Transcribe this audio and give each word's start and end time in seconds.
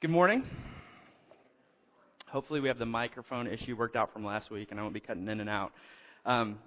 Good 0.00 0.10
morning. 0.10 0.44
Hopefully, 2.32 2.60
we 2.60 2.68
have 2.68 2.78
the 2.78 2.86
microphone 2.86 3.46
issue 3.46 3.76
worked 3.76 3.96
out 3.96 4.10
from 4.14 4.24
last 4.24 4.50
week, 4.50 4.70
and 4.70 4.80
I 4.80 4.82
won't 4.82 4.94
be 4.94 5.00
cutting 5.00 5.28
in 5.28 5.40
and 5.40 5.50
out. 5.50 5.72
Um, 6.24 6.58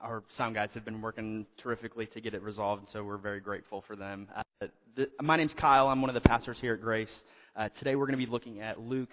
our 0.00 0.24
sound 0.36 0.56
guys 0.56 0.70
have 0.74 0.84
been 0.84 1.00
working 1.00 1.46
terrifically 1.62 2.06
to 2.06 2.20
get 2.20 2.34
it 2.34 2.42
resolved, 2.42 2.88
so 2.92 3.04
we're 3.04 3.18
very 3.18 3.38
grateful 3.38 3.84
for 3.86 3.94
them. 3.94 4.26
Uh, 4.34 4.66
the, 4.96 5.08
my 5.22 5.36
name's 5.36 5.54
Kyle. 5.56 5.86
I'm 5.86 6.00
one 6.00 6.10
of 6.10 6.14
the 6.14 6.28
pastors 6.28 6.56
here 6.60 6.74
at 6.74 6.80
Grace. 6.80 7.08
Uh, 7.54 7.68
today, 7.78 7.94
we're 7.94 8.06
going 8.06 8.18
to 8.18 8.26
be 8.26 8.32
looking 8.32 8.60
at 8.60 8.80
Luke 8.80 9.10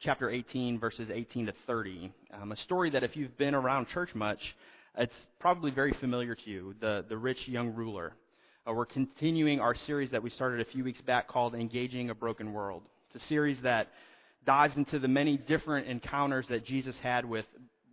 chapter 0.00 0.28
18, 0.28 0.80
verses 0.80 1.08
18 1.08 1.46
to 1.46 1.52
30. 1.64 2.10
Um, 2.34 2.50
a 2.50 2.56
story 2.56 2.90
that, 2.90 3.04
if 3.04 3.14
you've 3.14 3.38
been 3.38 3.54
around 3.54 3.86
church 3.86 4.16
much, 4.16 4.40
it's 4.98 5.14
probably 5.38 5.70
very 5.70 5.96
familiar 6.00 6.34
to 6.34 6.50
you. 6.50 6.74
The 6.80 7.04
the 7.08 7.16
rich 7.16 7.46
young 7.46 7.72
ruler. 7.72 8.14
Uh, 8.68 8.72
we're 8.72 8.84
continuing 8.84 9.60
our 9.60 9.76
series 9.76 10.10
that 10.10 10.24
we 10.24 10.30
started 10.30 10.60
a 10.60 10.68
few 10.72 10.82
weeks 10.82 11.00
back 11.02 11.28
called 11.28 11.54
Engaging 11.54 12.10
a 12.10 12.14
Broken 12.16 12.52
World. 12.52 12.82
A 13.16 13.20
series 13.28 13.58
that 13.62 13.88
dives 14.44 14.76
into 14.76 14.98
the 14.98 15.08
many 15.08 15.38
different 15.38 15.88
encounters 15.88 16.46
that 16.48 16.64
Jesus 16.64 16.96
had 16.98 17.24
with, 17.24 17.46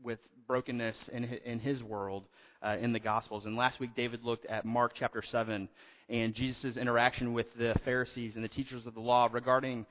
with 0.03 0.19
brokenness 0.47 0.97
in 1.11 1.23
in 1.23 1.59
his 1.59 1.81
world 1.81 2.25
uh, 2.61 2.75
in 2.79 2.93
the 2.93 2.99
Gospels. 2.99 3.45
And 3.45 3.55
last 3.55 3.79
week, 3.79 3.95
David 3.95 4.23
looked 4.23 4.45
at 4.47 4.65
Mark 4.65 4.93
chapter 4.95 5.21
7 5.21 5.69
and 6.09 6.33
Jesus' 6.33 6.77
interaction 6.77 7.33
with 7.33 7.47
the 7.57 7.73
Pharisees 7.85 8.35
and 8.35 8.43
the 8.43 8.49
teachers 8.49 8.85
of 8.85 8.93
the 8.93 8.99
law 8.99 9.29
regarding 9.31 9.85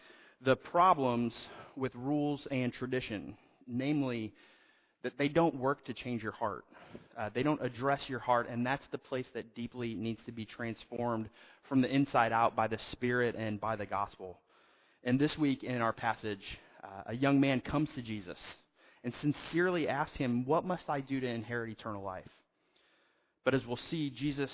the 0.44 0.56
problems 0.56 1.34
with 1.76 1.94
rules 1.94 2.46
and 2.50 2.72
tradition, 2.72 3.36
namely, 3.66 4.32
that 5.02 5.16
they 5.16 5.28
don't 5.28 5.56
work 5.56 5.84
to 5.86 5.94
change 5.94 6.22
your 6.22 6.32
heart. 6.32 6.64
Uh, 7.18 7.30
they 7.32 7.42
don't 7.42 7.62
address 7.62 8.02
your 8.08 8.18
heart, 8.18 8.48
and 8.50 8.66
that's 8.66 8.84
the 8.90 8.98
place 8.98 9.26
that 9.32 9.54
deeply 9.54 9.94
needs 9.94 10.20
to 10.26 10.32
be 10.32 10.44
transformed 10.44 11.28
from 11.68 11.80
the 11.80 11.88
inside 11.88 12.32
out 12.32 12.54
by 12.54 12.66
the 12.66 12.78
Spirit 12.90 13.34
and 13.34 13.58
by 13.58 13.76
the 13.76 13.86
gospel. 13.86 14.38
And 15.04 15.18
this 15.18 15.36
week 15.36 15.64
in 15.64 15.80
our 15.80 15.92
passage, 15.92 16.58
uh, 16.82 17.02
a 17.06 17.14
young 17.14 17.40
man 17.40 17.60
comes 17.60 17.88
to 17.94 18.02
Jesus 18.02 18.38
and 19.02 19.12
sincerely 19.20 19.88
asks 19.88 20.16
him, 20.16 20.44
What 20.44 20.64
must 20.64 20.88
I 20.88 21.00
do 21.00 21.20
to 21.20 21.26
inherit 21.26 21.70
eternal 21.70 22.02
life? 22.02 22.28
But 23.44 23.54
as 23.54 23.66
we'll 23.66 23.76
see, 23.76 24.10
Jesus 24.10 24.50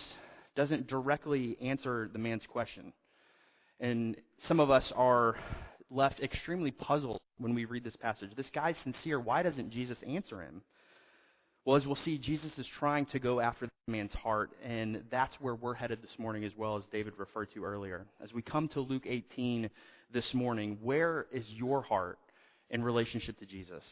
doesn't 0.57 0.87
directly 0.87 1.57
answer 1.61 2.09
the 2.13 2.19
man's 2.19 2.47
question. 2.47 2.93
And 3.81 4.17
some 4.47 4.59
of 4.59 4.71
us 4.71 4.91
are 4.97 5.37
left 5.91 6.21
extremely 6.21 6.71
puzzled 6.71 7.21
when 7.39 7.55
we 7.55 7.65
read 7.65 7.85
this 7.85 7.97
passage. 7.97 8.31
This 8.37 8.51
guy's 8.51 8.77
sincere. 8.83 9.21
Why 9.21 9.43
doesn't 9.43 9.71
Jesus 9.71 9.99
answer 10.07 10.41
him? 10.41 10.63
Well, 11.65 11.77
as 11.77 11.87
we'll 11.87 11.97
see, 11.97 12.19
Jesus 12.19 12.57
is 12.59 12.67
trying 12.79 13.07
to 13.07 13.19
go 13.19 13.41
after 13.41 13.67
the 13.67 13.93
man's 13.93 14.15
heart, 14.15 14.51
and 14.65 15.03
that's 15.11 15.35
where 15.41 15.55
we're 15.55 15.75
headed 15.75 16.01
this 16.03 16.19
morning, 16.19 16.45
as 16.45 16.53
well 16.57 16.77
as 16.77 16.85
David 16.91 17.15
referred 17.19 17.53
to 17.55 17.65
earlier. 17.65 18.07
As 18.23 18.33
we 18.33 18.43
come 18.43 18.69
to 18.69 18.81
Luke 18.81 19.05
18 19.07 19.69
this 20.13 20.33
morning, 20.33 20.79
where 20.83 21.27
is 21.33 21.45
your 21.49 21.83
heart 21.83 22.19
in 22.71 22.83
relationship 22.83 23.39
to 23.41 23.47
Jesus? 23.47 23.83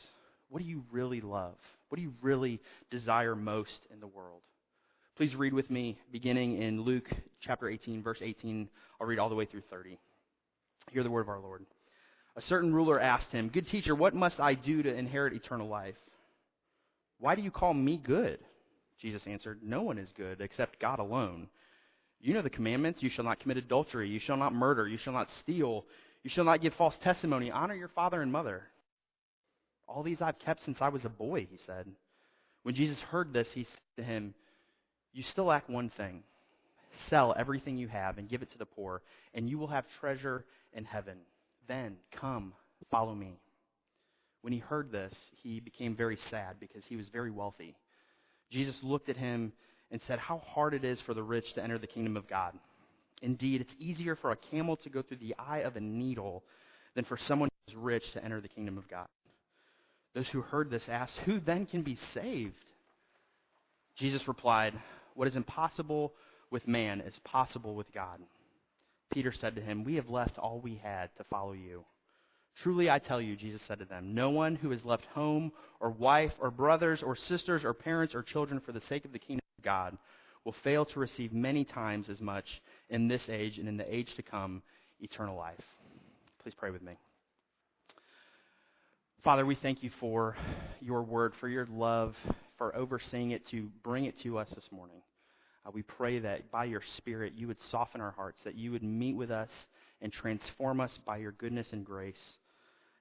What 0.49 0.63
do 0.63 0.69
you 0.69 0.85
really 0.91 1.21
love? 1.21 1.55
What 1.89 1.97
do 1.97 2.03
you 2.03 2.13
really 2.23 2.61
desire 2.91 3.35
most 3.35 3.87
in 3.93 4.01
the 4.01 4.07
world? 4.07 4.41
Please 5.17 5.35
read 5.35 5.55
with 5.55 5.71
me, 5.71 5.99
beginning 6.13 6.61
in 6.61 6.83
Luke 6.83 7.09
chapter 7.41 7.69
18, 7.69 8.03
verse 8.03 8.19
18. 8.21 8.69
I'll 9.01 9.07
read 9.07 9.19
all 9.19 9.29
the 9.29 9.35
way 9.35 9.47
through 9.47 9.63
30. 9.71 9.99
Hear 10.93 11.03
the 11.03 11.11
word 11.11 11.23
of 11.23 11.29
our 11.29 11.41
Lord. 11.41 11.65
A 12.37 12.43
certain 12.43 12.73
ruler 12.73 13.01
asked 13.01 13.33
him, 13.33 13.49
Good 13.49 13.69
teacher, 13.69 13.95
what 13.95 14.15
must 14.15 14.39
I 14.41 14.55
do 14.55 14.83
to 14.83 14.95
inherit 14.95 15.33
eternal 15.33 15.69
life? 15.69 15.97
Why 17.19 17.35
do 17.35 17.43
you 17.43 17.51
call 17.51 17.75
me 17.75 18.01
good? 18.03 18.39
Jesus 19.01 19.23
answered, 19.27 19.61
No 19.63 19.83
one 19.83 19.99
is 19.99 20.09
good 20.17 20.41
except 20.41 20.81
God 20.81 20.99
alone. 20.99 21.49
You 22.21 22.35
know 22.35 22.43
the 22.43 22.51
commandments 22.51 23.03
you 23.03 23.11
shall 23.11 23.25
not 23.25 23.41
commit 23.41 23.57
adultery, 23.57 24.09
you 24.09 24.21
shall 24.21 24.37
not 24.37 24.55
murder, 24.55 24.89
you 24.89 24.99
shall 25.03 25.13
not 25.13 25.29
steal, 25.41 25.85
you 26.23 26.31
shall 26.31 26.45
not 26.45 26.63
give 26.63 26.75
false 26.75 26.95
testimony, 27.03 27.51
honor 27.51 27.75
your 27.75 27.89
father 27.89 28.23
and 28.23 28.33
mother. 28.33 28.65
All 29.87 30.03
these 30.03 30.21
I've 30.21 30.39
kept 30.39 30.65
since 30.65 30.79
I 30.81 30.89
was 30.89 31.05
a 31.05 31.11
boy, 31.11 31.47
he 31.51 31.59
said. 31.67 31.87
When 32.63 32.75
Jesus 32.75 32.99
heard 32.99 33.33
this, 33.33 33.47
he 33.55 33.65
said 33.65 33.79
to 33.99 34.03
him, 34.03 34.35
You 35.13 35.23
still 35.31 35.45
lack 35.45 35.69
one 35.69 35.91
thing. 35.97 36.23
Sell 37.09 37.35
everything 37.39 37.77
you 37.77 37.89
have 37.89 38.19
and 38.19 38.29
give 38.29 38.43
it 38.43 38.51
to 38.53 38.59
the 38.59 38.67
poor, 38.67 39.03
and 39.35 39.49
you 39.49 39.59
will 39.59 39.69
have 39.69 39.85
treasure 40.01 40.45
in 40.73 40.85
heaven. 40.85 41.19
Then 41.69 41.97
come, 42.19 42.55
follow 42.91 43.15
me. 43.15 43.39
When 44.47 44.53
he 44.53 44.61
heard 44.61 44.93
this, 44.93 45.13
he 45.43 45.59
became 45.59 45.97
very 45.97 46.17
sad 46.31 46.61
because 46.61 46.85
he 46.89 46.95
was 46.95 47.07
very 47.09 47.33
wealthy. 47.33 47.75
Jesus 48.53 48.77
looked 48.81 49.09
at 49.09 49.17
him 49.17 49.53
and 49.91 50.01
said, 50.07 50.21
How 50.21 50.39
hard 50.39 50.73
it 50.73 50.85
is 50.85 51.01
for 51.05 51.15
the 51.15 51.23
rich 51.25 51.53
to 51.55 51.65
enter 51.65 51.79
the 51.79 51.89
kingdom 51.89 52.17
of 52.17 52.29
God. 52.29 52.53
Indeed, 53.23 53.61
it's 53.61 53.75
easier 53.81 54.15
for 54.15 54.31
a 54.31 54.37
camel 54.37 54.77
to 54.77 54.89
go 54.89 55.03
through 55.03 55.17
the 55.17 55.35
eye 55.37 55.63
of 55.65 55.75
a 55.75 55.81
needle 55.81 56.45
than 56.95 57.05
for 57.05 57.19
someone 57.27 57.49
who 57.67 57.73
is 57.73 57.77
rich 57.77 58.05
to 58.13 58.25
enter 58.25 58.41
the 58.41 58.47
kingdom 58.47 58.79
of 58.79 58.89
God. 58.89 59.09
Those 60.15 60.29
who 60.29 60.43
heard 60.43 60.71
this 60.71 60.85
asked, 60.89 61.17
Who 61.25 61.41
then 61.41 61.67
can 61.67 61.83
be 61.83 61.99
saved? 62.15 62.55
Jesus 63.99 64.29
replied, 64.29 64.75
What 65.17 65.27
is 65.27 65.35
impossible 65.35 66.13
with 66.53 66.69
man 66.69 67.01
is 67.01 67.15
possible 67.25 67.75
with 67.75 67.93
God. 67.93 68.21
Peter 69.13 69.35
said 69.41 69.57
to 69.57 69.61
him, 69.61 69.83
We 69.83 69.97
have 69.97 70.09
left 70.09 70.39
all 70.39 70.61
we 70.61 70.81
had 70.81 71.11
to 71.17 71.25
follow 71.25 71.53
you. 71.53 71.85
Truly 72.63 72.91
I 72.91 72.99
tell 72.99 73.21
you, 73.21 73.37
Jesus 73.37 73.61
said 73.69 73.81
to 73.81 73.85
them, 73.85 74.15
no 74.15 74.31
one 74.31 74.57
who 74.57 74.71
has 74.71 74.85
left 74.85 75.05
home 75.07 75.53
or 75.81 75.91
wife 75.91 76.33
or 76.41 76.51
brothers 76.51 77.03
or 77.03 77.15
sisters 77.15 77.65
or 77.65 77.75
parents 77.75 78.15
or 78.15 78.23
children 78.23 78.61
for 78.61 78.73
the 78.73 78.81
sake 78.89 79.05
of 79.05 79.13
the 79.13 79.19
kingdom 79.19 79.45
of 79.59 79.65
God 79.65 79.99
will 80.45 80.55
fail 80.65 80.85
to 80.87 80.99
receive 80.99 81.33
many 81.33 81.65
times 81.65 82.09
as 82.09 82.21
much 82.21 82.47
in 82.89 83.09
this 83.09 83.23
age 83.29 83.59
and 83.59 83.69
in 83.69 83.77
the 83.77 83.95
age 83.95 84.15
to 84.17 84.23
come 84.23 84.63
eternal 85.01 85.37
life. 85.37 85.61
Please 86.43 86.55
pray 86.55 86.71
with 86.71 86.83
me. 86.83 86.97
Father, 89.23 89.45
we 89.45 89.57
thank 89.57 89.83
you 89.83 89.91
for 89.99 90.37
your 90.81 91.03
word, 91.03 91.33
for 91.41 91.49
your 91.49 91.67
love, 91.67 92.15
for 92.57 92.75
overseeing 92.77 93.33
it 93.33 93.47
to 93.49 93.69
bring 93.83 94.05
it 94.05 94.15
to 94.23 94.39
us 94.39 94.49
this 94.55 94.69
morning. 94.71 95.03
Uh, 95.67 95.71
we 95.75 95.83
pray 95.83 96.21
that 96.21 96.51
by 96.53 96.65
your 96.65 96.83
Spirit 96.97 97.33
you 97.37 97.49
would 97.49 97.61
soften 97.71 98.01
our 98.01 98.13
hearts, 98.13 98.39
that 98.45 98.55
you 98.55 98.71
would 98.71 98.85
meet 98.85 99.15
with 99.15 99.33
us 99.33 99.51
and 100.01 100.13
transform 100.13 100.81
us 100.81 100.97
by 101.05 101.17
your 101.17 101.33
goodness 101.33 101.67
and 101.73 101.85
grace. 101.85 102.15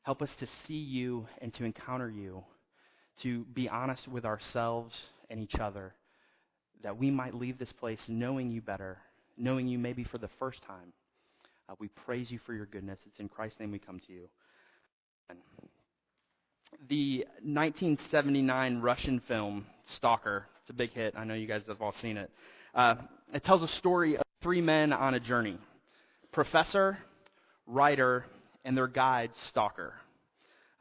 Help 0.06 0.22
us 0.22 0.30
to 0.40 0.46
see 0.68 0.76
you 0.76 1.26
and 1.42 1.52
to 1.56 1.64
encounter 1.64 2.12
you, 2.12 2.44
to 3.24 3.44
be 3.56 3.68
honest 3.68 4.08
with 4.08 4.24
ourselves 4.24 4.94
and 5.32 5.40
each 5.40 5.56
other, 5.56 5.96
that 6.84 6.96
we 6.96 7.10
might 7.10 7.34
leave 7.34 7.58
this 7.58 7.72
place 7.80 7.98
knowing 8.08 8.52
you 8.52 8.62
better, 8.62 9.00
knowing 9.36 9.68
you 9.68 9.80
maybe 9.80 10.04
for 10.04 10.20
the 10.20 10.30
first 10.38 10.62
time. 10.68 10.94
Uh, 11.68 11.74
we 11.80 11.88
praise 11.88 12.30
you 12.30 12.40
for 12.46 12.54
your 12.54 12.68
goodness. 12.68 13.00
It's 13.08 13.20
in 13.20 13.28
Christ's 13.28 13.60
name 13.60 13.72
we 13.72 13.80
come 13.80 14.00
to 14.06 14.14
you. 14.14 14.28
The 16.88 17.26
1979 17.42 18.82
Russian 18.82 19.20
film, 19.28 19.66
Stalker, 19.98 20.46
it's 20.62 20.70
a 20.70 20.74
big 20.74 20.92
hit. 20.92 21.16
I 21.18 21.24
know 21.24 21.34
you 21.34 21.48
guys 21.48 21.64
have 21.68 21.82
all 21.82 21.96
seen 22.04 22.18
it. 22.18 22.30
Uh, 22.76 22.94
it 23.34 23.44
tells 23.44 23.64
a 23.64 23.78
story 23.80 24.18
of 24.18 24.22
three 24.44 24.62
men 24.62 24.94
on 24.94 25.16
a 25.16 25.20
journey 25.20 25.58
professor, 26.32 27.00
writer, 27.66 28.26
and 28.66 28.76
their 28.76 28.88
guide, 28.88 29.32
Stalker. 29.50 29.94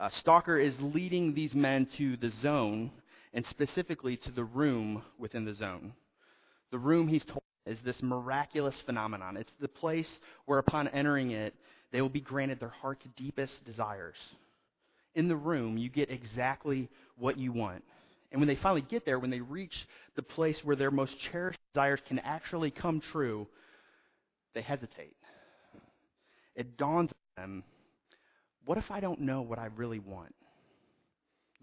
Uh, 0.01 0.09
Stalker 0.09 0.59
is 0.59 0.75
leading 0.81 1.35
these 1.35 1.55
men 1.55 1.87
to 1.99 2.17
the 2.17 2.31
zone, 2.43 2.91
and 3.33 3.47
specifically 3.47 4.17
to 4.17 4.33
the 4.33 4.43
room 4.43 5.03
within 5.19 5.45
the 5.45 5.55
zone. 5.55 5.93
The 6.73 6.79
room, 6.79 7.07
he's 7.07 7.25
told, 7.25 7.43
is 7.67 7.79
this 7.85 8.03
miraculous 8.03 8.81
phenomenon. 8.85 9.37
It's 9.37 9.53
the 9.61 9.69
place 9.69 10.21
where, 10.47 10.59
upon 10.59 10.89
entering 10.89 11.31
it, 11.31 11.55
they 11.93 12.01
will 12.01 12.09
be 12.09 12.21
granted 12.21 12.59
their 12.59 12.75
heart's 12.81 13.07
deepest 13.17 13.65
desires. 13.65 14.17
In 15.15 15.29
the 15.29 15.37
room, 15.37 15.79
you 15.79 15.89
get 15.89 16.11
exactly 16.11 16.89
what 17.17 17.39
you 17.39 17.53
want. 17.53 17.85
And 18.33 18.41
when 18.41 18.49
they 18.49 18.57
finally 18.57 18.83
get 18.83 19.05
there, 19.05 19.21
when 19.21 19.31
they 19.31 19.41
reach 19.41 19.87
the 20.17 20.23
place 20.23 20.59
where 20.65 20.75
their 20.75 20.91
most 20.91 21.15
cherished 21.31 21.61
desires 21.73 22.01
can 22.09 22.19
actually 22.19 22.73
come 22.73 23.01
true, 23.01 23.47
they 24.55 24.63
hesitate. 24.63 25.17
It 26.57 26.77
dawns 26.77 27.11
on 27.39 27.43
them 27.43 27.65
what 28.67 28.79
if 28.79 28.91
I 28.91 29.01
don't 29.01 29.21
know 29.21 29.43
what 29.43 29.59
I 29.59 29.67
really 29.77 29.99
want? 29.99 30.35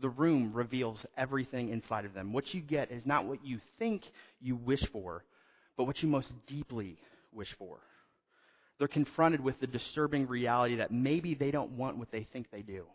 The 0.02 0.10
room 0.10 0.52
reveals 0.54 1.00
everything 1.18 1.70
inside 1.70 2.06
of 2.06 2.14
them. 2.14 2.34
What 2.34 2.54
you 2.54 2.62
get 2.62 2.92
is 2.92 3.06
not 3.06 3.26
what 3.26 3.46
you 3.46 3.60
think 3.78 4.04
you 4.40 4.56
wish 4.56 4.84
for, 4.92 5.24
but 5.78 5.86
what 5.86 6.02
you 6.02 6.08
most 6.08 6.32
deeply 6.48 6.98
wish 7.32 7.54
for. 7.58 7.78
They're 8.80 8.88
confronted 8.88 9.42
with 9.42 9.60
the 9.60 9.68
disturbing 9.68 10.28
reality 10.28 10.78
that 10.78 10.92
maybe 10.92 11.36
they 11.36 11.52
don't 11.52 11.72
want 11.72 11.98
what 11.98 12.12
they 12.12 12.28
think 12.34 12.48
they 12.52 12.64
do. 12.64 12.86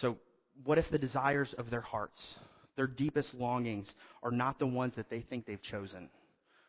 So, 0.00 0.18
what 0.64 0.78
if 0.78 0.90
the 0.90 0.98
desires 0.98 1.54
of 1.58 1.70
their 1.70 1.80
hearts, 1.80 2.20
their 2.76 2.86
deepest 2.86 3.32
longings, 3.34 3.86
are 4.22 4.32
not 4.32 4.58
the 4.58 4.66
ones 4.66 4.94
that 4.96 5.08
they 5.08 5.20
think 5.20 5.46
they've 5.46 5.62
chosen? 5.62 6.08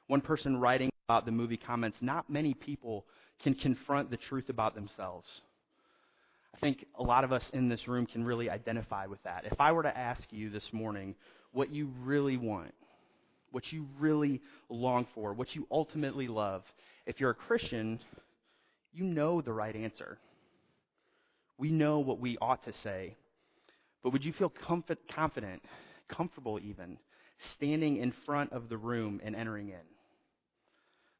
One 0.07 0.21
person 0.21 0.57
writing 0.57 0.91
about 1.07 1.25
the 1.25 1.31
movie 1.31 1.57
comments 1.57 1.97
Not 2.01 2.29
many 2.29 2.53
people 2.53 3.05
can 3.41 3.55
confront 3.55 4.11
the 4.11 4.17
truth 4.17 4.49
about 4.49 4.75
themselves. 4.75 5.27
I 6.53 6.59
think 6.59 6.85
a 6.97 7.03
lot 7.03 7.23
of 7.23 7.31
us 7.31 7.43
in 7.53 7.67
this 7.67 7.87
room 7.87 8.05
can 8.05 8.23
really 8.23 8.49
identify 8.49 9.07
with 9.07 9.21
that. 9.23 9.45
If 9.51 9.59
I 9.59 9.71
were 9.71 9.83
to 9.83 9.97
ask 9.97 10.21
you 10.29 10.49
this 10.49 10.67
morning 10.71 11.15
what 11.51 11.71
you 11.71 11.91
really 12.01 12.37
want, 12.37 12.73
what 13.51 13.71
you 13.71 13.87
really 13.99 14.41
long 14.69 15.07
for, 15.13 15.33
what 15.33 15.55
you 15.55 15.67
ultimately 15.71 16.27
love, 16.27 16.63
if 17.05 17.19
you're 17.19 17.31
a 17.31 17.35
Christian, 17.35 17.99
you 18.93 19.03
know 19.03 19.41
the 19.41 19.53
right 19.53 19.75
answer. 19.75 20.17
We 21.57 21.69
know 21.69 21.99
what 21.99 22.19
we 22.19 22.37
ought 22.39 22.63
to 22.65 22.73
say. 22.83 23.15
But 24.03 24.11
would 24.11 24.25
you 24.25 24.33
feel 24.33 24.51
confident, 25.09 25.61
comfortable 26.09 26.59
even, 26.61 26.97
standing 27.55 27.97
in 27.97 28.13
front 28.25 28.51
of 28.51 28.69
the 28.69 28.77
room 28.77 29.21
and 29.23 29.35
entering 29.35 29.69
in? 29.69 29.75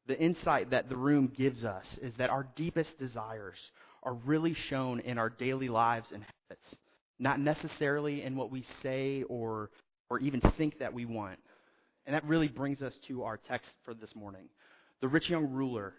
The 0.06 0.18
insight 0.18 0.70
that 0.70 0.88
the 0.88 0.96
room 0.96 1.32
gives 1.34 1.64
us 1.64 1.86
is 2.02 2.12
that 2.18 2.30
our 2.30 2.46
deepest 2.56 2.98
desires 2.98 3.56
are 4.04 4.14
really 4.14 4.54
shown 4.68 5.00
in 5.00 5.18
our 5.18 5.30
daily 5.30 5.68
lives 5.68 6.08
and 6.12 6.22
habits, 6.22 6.66
not 7.18 7.40
necessarily 7.40 8.22
in 8.22 8.36
what 8.36 8.50
we 8.50 8.64
say 8.82 9.22
or, 9.28 9.70
or 10.10 10.18
even 10.18 10.40
think 10.58 10.78
that 10.78 10.92
we 10.92 11.04
want. 11.04 11.38
And 12.06 12.14
that 12.14 12.24
really 12.24 12.48
brings 12.48 12.82
us 12.82 12.92
to 13.08 13.22
our 13.22 13.38
text 13.38 13.70
for 13.84 13.94
this 13.94 14.14
morning. 14.14 14.48
The 15.00 15.08
rich 15.08 15.30
young 15.30 15.50
ruler 15.50 15.94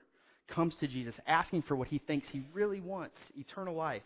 comes 0.47 0.75
to 0.79 0.87
Jesus 0.87 1.15
asking 1.25 1.63
for 1.63 1.75
what 1.75 1.87
he 1.87 1.99
thinks 1.99 2.27
he 2.29 2.43
really 2.53 2.79
wants 2.79 3.15
eternal 3.35 3.75
life. 3.75 4.03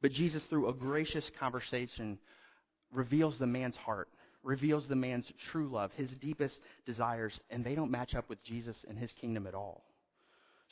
But 0.00 0.12
Jesus, 0.12 0.42
through 0.48 0.68
a 0.68 0.72
gracious 0.72 1.30
conversation, 1.38 2.18
reveals 2.92 3.38
the 3.38 3.46
man's 3.46 3.76
heart, 3.76 4.08
reveals 4.42 4.86
the 4.86 4.96
man's 4.96 5.26
true 5.50 5.68
love, 5.70 5.90
his 5.94 6.10
deepest 6.20 6.58
desires, 6.86 7.32
and 7.50 7.64
they 7.64 7.74
don't 7.74 7.90
match 7.90 8.14
up 8.14 8.28
with 8.28 8.42
Jesus 8.44 8.76
and 8.88 8.98
his 8.98 9.12
kingdom 9.20 9.46
at 9.46 9.54
all. 9.54 9.84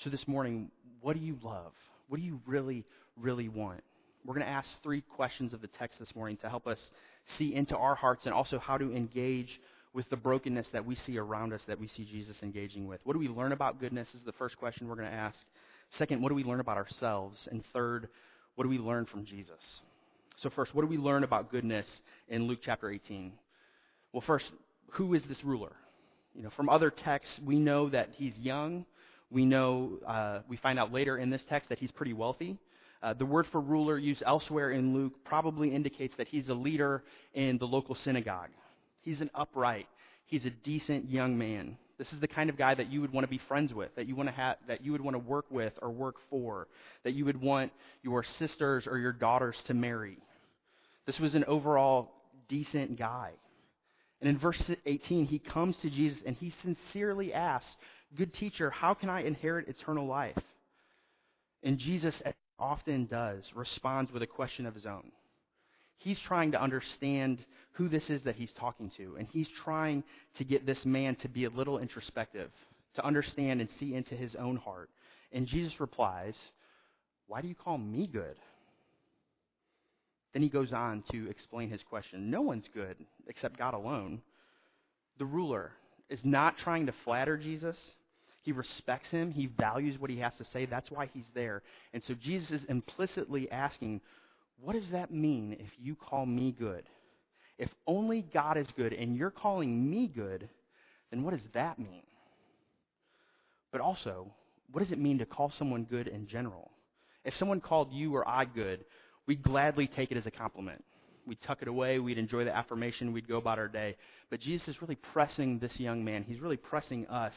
So 0.02 0.10
this 0.10 0.26
morning, 0.26 0.70
what 1.00 1.16
do 1.16 1.22
you 1.22 1.36
love? 1.42 1.72
What 2.12 2.20
do 2.20 2.26
you 2.26 2.42
really, 2.44 2.84
really 3.18 3.48
want? 3.48 3.82
We're 4.26 4.34
going 4.34 4.44
to 4.44 4.52
ask 4.52 4.68
three 4.82 5.00
questions 5.00 5.54
of 5.54 5.62
the 5.62 5.66
text 5.66 5.98
this 5.98 6.14
morning 6.14 6.36
to 6.42 6.48
help 6.50 6.66
us 6.66 6.78
see 7.38 7.54
into 7.54 7.74
our 7.74 7.94
hearts 7.94 8.26
and 8.26 8.34
also 8.34 8.58
how 8.58 8.76
to 8.76 8.94
engage 8.94 9.58
with 9.94 10.06
the 10.10 10.16
brokenness 10.18 10.66
that 10.74 10.84
we 10.84 10.94
see 10.94 11.16
around 11.16 11.54
us 11.54 11.62
that 11.66 11.80
we 11.80 11.88
see 11.88 12.04
Jesus 12.04 12.36
engaging 12.42 12.86
with. 12.86 13.00
What 13.04 13.14
do 13.14 13.18
we 13.18 13.28
learn 13.28 13.52
about 13.52 13.80
goodness 13.80 14.08
is 14.12 14.20
the 14.26 14.32
first 14.32 14.58
question 14.58 14.88
we're 14.88 14.96
going 14.96 15.08
to 15.08 15.14
ask. 15.14 15.38
Second, 15.96 16.20
what 16.20 16.28
do 16.28 16.34
we 16.34 16.44
learn 16.44 16.60
about 16.60 16.76
ourselves? 16.76 17.48
And 17.50 17.64
third, 17.72 18.10
what 18.56 18.64
do 18.64 18.68
we 18.68 18.76
learn 18.76 19.06
from 19.06 19.24
Jesus? 19.24 19.80
So 20.36 20.50
first, 20.50 20.74
what 20.74 20.82
do 20.82 20.88
we 20.88 20.98
learn 20.98 21.24
about 21.24 21.50
goodness 21.50 21.86
in 22.28 22.46
Luke 22.46 22.60
chapter 22.62 22.90
18? 22.90 23.32
Well, 24.12 24.20
first, 24.20 24.52
who 24.90 25.14
is 25.14 25.22
this 25.30 25.42
ruler? 25.42 25.72
You 26.34 26.42
know, 26.42 26.50
from 26.50 26.68
other 26.68 26.90
texts, 26.90 27.40
we 27.42 27.58
know 27.58 27.88
that 27.88 28.10
he's 28.18 28.38
young. 28.38 28.84
We 29.32 29.46
know, 29.46 29.98
uh, 30.06 30.40
we 30.48 30.56
find 30.58 30.78
out 30.78 30.92
later 30.92 31.16
in 31.16 31.30
this 31.30 31.42
text 31.48 31.70
that 31.70 31.78
he's 31.78 31.90
pretty 31.90 32.12
wealthy. 32.12 32.58
Uh, 33.02 33.14
the 33.14 33.26
word 33.26 33.46
for 33.50 33.60
ruler 33.60 33.98
used 33.98 34.22
elsewhere 34.26 34.70
in 34.70 34.94
Luke 34.94 35.14
probably 35.24 35.74
indicates 35.74 36.14
that 36.18 36.28
he's 36.28 36.48
a 36.48 36.54
leader 36.54 37.02
in 37.34 37.58
the 37.58 37.66
local 37.66 37.96
synagogue. 37.96 38.50
He's 39.00 39.20
an 39.20 39.30
upright. 39.34 39.88
He's 40.26 40.44
a 40.46 40.50
decent 40.50 41.10
young 41.10 41.36
man. 41.36 41.76
This 41.98 42.12
is 42.12 42.20
the 42.20 42.28
kind 42.28 42.50
of 42.50 42.56
guy 42.56 42.74
that 42.74 42.90
you 42.90 43.00
would 43.00 43.12
want 43.12 43.24
to 43.24 43.30
be 43.30 43.40
friends 43.48 43.72
with, 43.72 43.94
that 43.96 44.06
you 44.06 44.14
want 44.14 44.28
to 44.28 44.34
have, 44.34 44.56
that 44.68 44.84
you 44.84 44.92
would 44.92 45.00
want 45.00 45.14
to 45.14 45.18
work 45.18 45.46
with 45.50 45.72
or 45.82 45.90
work 45.90 46.16
for, 46.30 46.68
that 47.04 47.12
you 47.12 47.24
would 47.24 47.40
want 47.40 47.72
your 48.02 48.24
sisters 48.38 48.86
or 48.86 48.98
your 48.98 49.12
daughters 49.12 49.56
to 49.66 49.74
marry. 49.74 50.18
This 51.06 51.18
was 51.18 51.34
an 51.34 51.44
overall 51.44 52.12
decent 52.48 52.98
guy. 52.98 53.30
And 54.20 54.30
in 54.30 54.38
verse 54.38 54.70
18, 54.86 55.26
he 55.26 55.38
comes 55.40 55.76
to 55.78 55.90
Jesus 55.90 56.18
and 56.24 56.36
he 56.36 56.54
sincerely 56.62 57.32
asks, 57.32 57.70
Good 58.16 58.34
teacher, 58.34 58.70
how 58.70 58.94
can 58.94 59.08
I 59.08 59.22
inherit 59.22 59.68
eternal 59.68 60.06
life? 60.06 60.38
And 61.62 61.78
Jesus, 61.78 62.14
often 62.58 63.06
does, 63.06 63.44
responds 63.54 64.12
with 64.12 64.22
a 64.22 64.26
question 64.26 64.66
of 64.66 64.74
his 64.74 64.86
own. 64.86 65.10
He's 65.98 66.18
trying 66.18 66.52
to 66.52 66.62
understand 66.62 67.44
who 67.72 67.88
this 67.88 68.10
is 68.10 68.22
that 68.24 68.36
he's 68.36 68.52
talking 68.52 68.90
to, 68.96 69.16
and 69.18 69.26
he's 69.32 69.48
trying 69.64 70.04
to 70.36 70.44
get 70.44 70.66
this 70.66 70.84
man 70.84 71.16
to 71.16 71.28
be 71.28 71.44
a 71.44 71.50
little 71.50 71.78
introspective, 71.78 72.50
to 72.94 73.04
understand 73.04 73.60
and 73.60 73.70
see 73.78 73.94
into 73.94 74.14
his 74.14 74.34
own 74.34 74.56
heart. 74.56 74.90
And 75.32 75.46
Jesus 75.46 75.80
replies, 75.80 76.34
Why 77.26 77.40
do 77.40 77.48
you 77.48 77.54
call 77.54 77.78
me 77.78 78.06
good? 78.06 78.36
Then 80.32 80.42
he 80.42 80.48
goes 80.48 80.72
on 80.72 81.02
to 81.12 81.28
explain 81.28 81.70
his 81.70 81.82
question. 81.82 82.30
No 82.30 82.42
one's 82.42 82.68
good 82.72 82.96
except 83.26 83.58
God 83.58 83.74
alone. 83.74 84.22
The 85.18 85.24
ruler 85.24 85.72
is 86.08 86.20
not 86.24 86.58
trying 86.58 86.86
to 86.86 86.94
flatter 87.04 87.36
Jesus. 87.36 87.76
He 88.42 88.52
respects 88.52 89.08
him. 89.08 89.30
He 89.30 89.46
values 89.46 89.98
what 89.98 90.10
he 90.10 90.18
has 90.18 90.34
to 90.36 90.44
say. 90.44 90.66
That's 90.66 90.90
why 90.90 91.08
he's 91.14 91.30
there. 91.34 91.62
And 91.94 92.02
so 92.02 92.14
Jesus 92.14 92.50
is 92.50 92.64
implicitly 92.68 93.50
asking, 93.50 94.00
what 94.60 94.74
does 94.74 94.90
that 94.90 95.12
mean 95.12 95.56
if 95.58 95.70
you 95.80 95.94
call 95.94 96.26
me 96.26 96.52
good? 96.52 96.84
If 97.58 97.70
only 97.86 98.22
God 98.22 98.56
is 98.56 98.66
good 98.76 98.92
and 98.92 99.16
you're 99.16 99.30
calling 99.30 99.88
me 99.88 100.08
good, 100.08 100.48
then 101.10 101.22
what 101.22 101.32
does 101.32 101.46
that 101.54 101.78
mean? 101.78 102.02
But 103.70 103.80
also, 103.80 104.32
what 104.72 104.82
does 104.82 104.92
it 104.92 104.98
mean 104.98 105.18
to 105.18 105.26
call 105.26 105.52
someone 105.56 105.84
good 105.84 106.08
in 106.08 106.26
general? 106.26 106.70
If 107.24 107.36
someone 107.36 107.60
called 107.60 107.92
you 107.92 108.14
or 108.16 108.28
I 108.28 108.44
good, 108.44 108.84
we'd 109.26 109.42
gladly 109.42 109.86
take 109.86 110.10
it 110.10 110.16
as 110.16 110.26
a 110.26 110.30
compliment. 110.30 110.84
We'd 111.26 111.40
tuck 111.40 111.62
it 111.62 111.68
away. 111.68 112.00
We'd 112.00 112.18
enjoy 112.18 112.44
the 112.44 112.56
affirmation. 112.56 113.12
We'd 113.12 113.28
go 113.28 113.36
about 113.36 113.58
our 113.58 113.68
day. 113.68 113.96
But 114.30 114.40
Jesus 114.40 114.68
is 114.68 114.82
really 114.82 114.96
pressing 114.96 115.60
this 115.60 115.78
young 115.78 116.04
man. 116.04 116.24
He's 116.24 116.40
really 116.40 116.56
pressing 116.56 117.06
us 117.06 117.34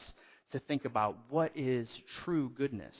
to 0.52 0.60
think 0.60 0.86
about 0.86 1.18
what 1.30 1.52
is 1.56 1.88
true 2.24 2.52
goodness. 2.58 2.96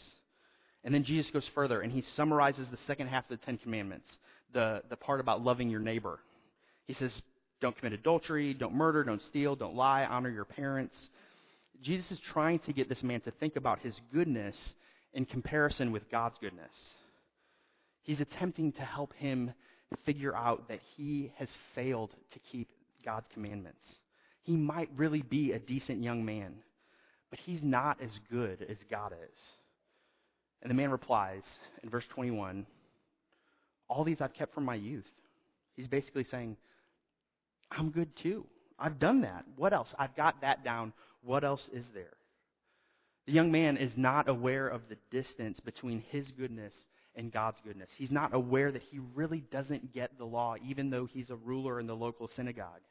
And 0.84 0.94
then 0.94 1.04
Jesus 1.04 1.32
goes 1.32 1.48
further 1.56 1.82
and 1.82 1.92
he 1.92 2.04
summarizes 2.16 2.68
the 2.70 2.78
second 2.86 3.08
half 3.08 3.30
of 3.30 3.40
the 3.40 3.46
Ten 3.46 3.58
Commandments, 3.58 4.08
the, 4.54 4.84
the 4.90 4.96
part 4.96 5.20
about 5.20 5.44
loving 5.44 5.70
your 5.70 5.80
neighbor. 5.80 6.20
He 6.86 6.94
says, 6.94 7.12
don't 7.62 7.76
commit 7.78 7.94
adultery, 7.94 8.54
don't 8.54 8.76
murder, 8.76 9.04
don't 9.04 9.22
steal, 9.24 9.56
don't 9.56 9.76
lie, 9.76 10.06
honor 10.06 10.30
your 10.30 10.46
parents. 10.46 10.96
Jesus 11.82 12.12
is 12.12 12.20
trying 12.34 12.60
to 12.60 12.74
get 12.74 12.90
this 12.90 13.02
man 13.04 13.22
to 13.22 13.32
think 13.32 13.56
about 13.56 13.80
his 13.80 13.96
goodness 14.14 14.56
in 15.14 15.26
comparison 15.26 15.92
with 15.92 16.10
God's 16.12 16.38
goodness. 16.40 16.72
He's 18.04 18.22
attempting 18.22 18.74
to 18.74 18.82
help 18.82 19.14
him 19.14 19.54
figure 20.06 20.36
out 20.36 20.68
that 20.68 20.80
he 20.96 21.32
has 21.38 21.50
failed 21.74 22.12
to 22.34 22.40
keep 22.52 22.70
God's 23.04 23.28
commandments. 23.34 23.82
He 24.44 24.56
might 24.56 24.90
really 24.96 25.22
be 25.22 25.54
a 25.54 25.60
decent 25.60 26.04
young 26.04 26.24
man, 26.24 26.56
but 27.36 27.44
he's 27.46 27.62
not 27.62 28.02
as 28.02 28.12
good 28.32 28.66
as 28.70 28.78
God 28.90 29.12
is. 29.12 29.42
And 30.62 30.70
the 30.70 30.76
man 30.76 30.90
replies 30.90 31.44
in 31.84 31.90
verse 31.90 32.06
21 32.14 32.66
All 33.90 34.06
these 34.06 34.22
I've 34.22 34.34
kept 34.34 34.54
from 34.54 34.64
my 34.64 34.76
youth. 34.76 35.04
He's 35.76 35.88
basically 35.88 36.24
saying, 36.24 36.56
I'm 37.70 37.90
good 37.90 38.16
too. 38.16 38.46
I've 38.80 39.00
done 39.00 39.22
that. 39.22 39.44
What 39.58 39.74
else? 39.74 39.90
I've 40.00 40.16
got 40.16 40.40
that 40.42 40.64
down. 40.64 40.94
What 41.24 41.44
else 41.44 41.68
is 41.74 41.84
there? 41.94 42.14
The 43.26 43.34
young 43.34 43.52
man 43.52 43.76
is 43.76 43.92
not 43.98 44.30
aware 44.30 44.70
of 44.70 44.84
the 44.88 44.98
distance 45.12 45.60
between 45.60 46.04
his 46.12 46.28
goodness 46.38 46.74
and 47.16 47.34
God's 47.34 47.58
goodness. 47.66 47.90
He's 47.98 48.12
not 48.12 48.34
aware 48.34 48.72
that 48.72 48.84
he 48.92 49.00
really 49.14 49.44
doesn't 49.52 49.94
get 49.94 50.18
the 50.18 50.26
law, 50.26 50.56
even 50.66 50.90
though 50.90 51.06
he's 51.06 51.32
a 51.32 51.36
ruler 51.36 51.82
in 51.82 51.88
the 51.88 51.96
local 51.96 52.30
synagogue. 52.34 52.82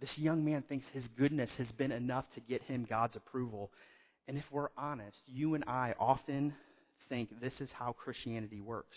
This 0.00 0.16
young 0.18 0.44
man 0.44 0.62
thinks 0.62 0.86
his 0.92 1.04
goodness 1.16 1.50
has 1.58 1.68
been 1.78 1.92
enough 1.92 2.26
to 2.34 2.40
get 2.40 2.62
him 2.62 2.86
God's 2.88 3.16
approval. 3.16 3.70
And 4.28 4.36
if 4.36 4.44
we're 4.50 4.68
honest, 4.76 5.16
you 5.26 5.54
and 5.54 5.64
I 5.66 5.94
often 5.98 6.54
think 7.08 7.40
this 7.40 7.60
is 7.60 7.70
how 7.72 7.92
Christianity 7.92 8.60
works. 8.60 8.96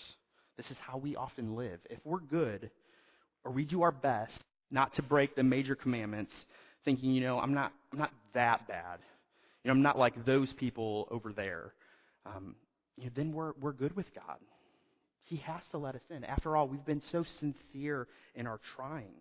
This 0.57 0.69
is 0.71 0.77
how 0.77 0.97
we 0.97 1.15
often 1.15 1.55
live. 1.55 1.79
If 1.89 1.99
we're 2.03 2.19
good, 2.19 2.69
or 3.45 3.51
we 3.51 3.63
do 3.63 3.81
our 3.83 3.91
best 3.91 4.33
not 4.71 4.93
to 4.95 5.01
break 5.01 5.35
the 5.35 5.43
major 5.43 5.75
commandments, 5.75 6.33
thinking, 6.83 7.11
you 7.11 7.21
know, 7.21 7.39
I'm 7.39 7.53
not, 7.53 7.71
I'm 7.93 7.99
not 7.99 8.11
that 8.33 8.67
bad. 8.67 8.99
You 9.63 9.69
know, 9.69 9.75
I'm 9.75 9.81
not 9.81 9.97
like 9.97 10.25
those 10.25 10.51
people 10.53 11.07
over 11.11 11.31
there. 11.31 11.73
Um, 12.25 12.55
you 12.97 13.05
know, 13.05 13.11
then 13.15 13.31
we're, 13.31 13.53
we're 13.59 13.71
good 13.71 13.95
with 13.95 14.13
God. 14.13 14.37
He 15.23 15.37
has 15.37 15.61
to 15.71 15.77
let 15.77 15.95
us 15.95 16.01
in. 16.09 16.23
After 16.23 16.57
all, 16.57 16.67
we've 16.67 16.85
been 16.85 17.01
so 17.11 17.23
sincere 17.39 18.07
in 18.35 18.47
our 18.47 18.59
trying. 18.75 19.13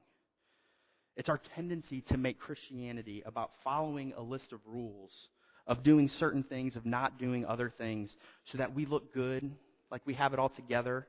It's 1.18 1.28
our 1.28 1.40
tendency 1.56 2.02
to 2.12 2.16
make 2.16 2.38
Christianity 2.38 3.24
about 3.26 3.50
following 3.64 4.14
a 4.16 4.22
list 4.22 4.52
of 4.52 4.60
rules, 4.64 5.10
of 5.66 5.82
doing 5.82 6.08
certain 6.20 6.44
things, 6.44 6.76
of 6.76 6.86
not 6.86 7.18
doing 7.18 7.44
other 7.44 7.74
things, 7.76 8.08
so 8.52 8.58
that 8.58 8.72
we 8.72 8.86
look 8.86 9.12
good, 9.12 9.50
like 9.90 10.00
we 10.06 10.14
have 10.14 10.32
it 10.32 10.38
all 10.38 10.48
together, 10.48 11.08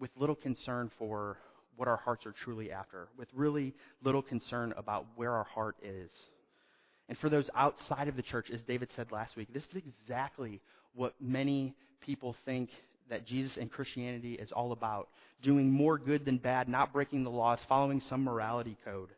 with 0.00 0.10
little 0.16 0.34
concern 0.34 0.90
for 0.98 1.36
what 1.76 1.86
our 1.86 1.98
hearts 1.98 2.24
are 2.24 2.34
truly 2.44 2.72
after, 2.72 3.08
with 3.18 3.28
really 3.34 3.74
little 4.02 4.22
concern 4.22 4.72
about 4.78 5.04
where 5.16 5.32
our 5.32 5.44
heart 5.44 5.76
is. 5.82 6.10
And 7.10 7.18
for 7.18 7.28
those 7.28 7.48
outside 7.54 8.08
of 8.08 8.16
the 8.16 8.22
church, 8.22 8.48
as 8.50 8.62
David 8.62 8.88
said 8.96 9.12
last 9.12 9.36
week, 9.36 9.52
this 9.52 9.64
is 9.64 9.82
exactly 10.00 10.62
what 10.94 11.12
many 11.20 11.74
people 12.00 12.34
think 12.46 12.70
that 13.10 13.26
Jesus 13.26 13.56
and 13.56 13.70
Christianity 13.70 14.34
is 14.34 14.52
all 14.52 14.72
about 14.72 15.08
doing 15.42 15.70
more 15.70 15.98
good 15.98 16.24
than 16.24 16.38
bad, 16.38 16.68
not 16.68 16.92
breaking 16.92 17.24
the 17.24 17.30
laws, 17.30 17.58
following 17.68 18.00
some 18.08 18.24
morality 18.24 18.76
code. 18.84 19.10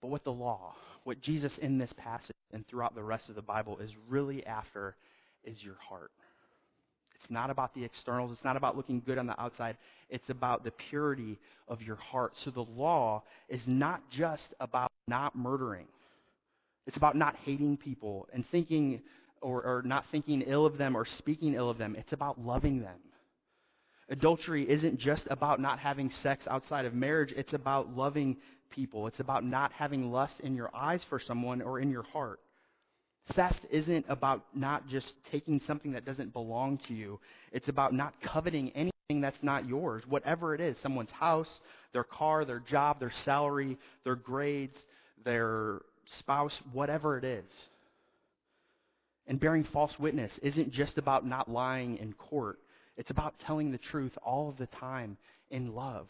But 0.00 0.08
what 0.08 0.24
the 0.24 0.32
law, 0.32 0.74
what 1.04 1.20
Jesus 1.20 1.52
in 1.60 1.78
this 1.78 1.92
passage 1.96 2.36
and 2.52 2.66
throughout 2.66 2.94
the 2.94 3.02
rest 3.02 3.28
of 3.28 3.34
the 3.34 3.42
Bible 3.42 3.78
is 3.78 3.90
really 4.08 4.44
after 4.46 4.96
is 5.44 5.62
your 5.62 5.76
heart. 5.88 6.10
It's 7.20 7.30
not 7.30 7.50
about 7.50 7.74
the 7.74 7.84
externals. 7.84 8.32
It's 8.32 8.44
not 8.44 8.56
about 8.56 8.76
looking 8.76 9.02
good 9.04 9.18
on 9.18 9.26
the 9.26 9.40
outside. 9.40 9.76
It's 10.08 10.28
about 10.30 10.64
the 10.64 10.72
purity 10.90 11.38
of 11.68 11.82
your 11.82 11.96
heart. 11.96 12.32
So 12.44 12.50
the 12.50 12.64
law 12.64 13.22
is 13.48 13.60
not 13.66 14.02
just 14.10 14.48
about 14.58 14.90
not 15.06 15.36
murdering. 15.36 15.86
It's 16.86 16.96
about 16.96 17.16
not 17.16 17.36
hating 17.44 17.76
people 17.76 18.26
and 18.32 18.44
thinking 18.50 19.02
or, 19.40 19.62
or 19.62 19.82
not 19.84 20.04
thinking 20.10 20.42
ill 20.42 20.66
of 20.66 20.78
them 20.78 20.96
or 20.96 21.06
speaking 21.18 21.54
ill 21.54 21.70
of 21.70 21.78
them. 21.78 21.96
It's 21.96 22.12
about 22.12 22.40
loving 22.40 22.80
them. 22.80 22.98
Adultery 24.08 24.68
isn't 24.68 24.98
just 24.98 25.22
about 25.30 25.60
not 25.60 25.78
having 25.78 26.10
sex 26.22 26.44
outside 26.50 26.84
of 26.84 26.94
marriage, 26.94 27.32
it's 27.36 27.52
about 27.52 27.96
loving 27.96 28.36
people. 28.70 29.06
It's 29.06 29.20
about 29.20 29.44
not 29.44 29.72
having 29.72 30.10
lust 30.10 30.34
in 30.40 30.54
your 30.54 30.70
eyes 30.74 31.00
for 31.08 31.20
someone 31.20 31.62
or 31.62 31.80
in 31.80 31.90
your 31.90 32.02
heart. 32.02 32.40
Theft 33.34 33.60
isn't 33.70 34.06
about 34.08 34.44
not 34.54 34.88
just 34.88 35.12
taking 35.30 35.60
something 35.66 35.92
that 35.92 36.04
doesn't 36.04 36.32
belong 36.32 36.80
to 36.88 36.94
you. 36.94 37.20
It's 37.52 37.68
about 37.68 37.94
not 37.94 38.14
coveting 38.22 38.70
anything 38.70 39.20
that's 39.20 39.38
not 39.42 39.68
yours, 39.68 40.02
whatever 40.08 40.54
it 40.54 40.60
is 40.60 40.76
someone's 40.82 41.10
house, 41.10 41.60
their 41.92 42.04
car, 42.04 42.44
their 42.44 42.60
job, 42.60 42.98
their 42.98 43.12
salary, 43.24 43.76
their 44.04 44.16
grades, 44.16 44.76
their 45.24 45.80
spouse, 46.18 46.56
whatever 46.72 47.18
it 47.18 47.24
is. 47.24 47.44
And 49.30 49.38
bearing 49.38 49.62
false 49.62 49.92
witness 49.96 50.32
isn't 50.42 50.72
just 50.72 50.98
about 50.98 51.24
not 51.24 51.48
lying 51.48 51.98
in 51.98 52.12
court, 52.14 52.58
it's 52.96 53.12
about 53.12 53.38
telling 53.46 53.70
the 53.70 53.78
truth 53.78 54.10
all 54.24 54.48
of 54.48 54.58
the 54.58 54.66
time 54.66 55.16
in 55.52 55.72
love. 55.72 56.08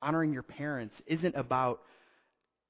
Honoring 0.00 0.32
your 0.32 0.44
parents 0.44 0.94
isn't 1.06 1.34
about 1.34 1.80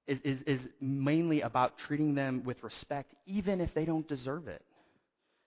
is, 0.07 0.19
is, 0.25 0.39
is 0.47 0.61
mainly 0.81 1.43
about 1.43 1.75
treating 1.87 2.15
them 2.15 2.43
with 2.45 2.62
respect, 2.62 3.12
even 3.27 3.61
if 3.61 3.73
they 3.75 3.85
don't 3.85 4.09
deserve 4.09 4.49
it. 4.49 4.62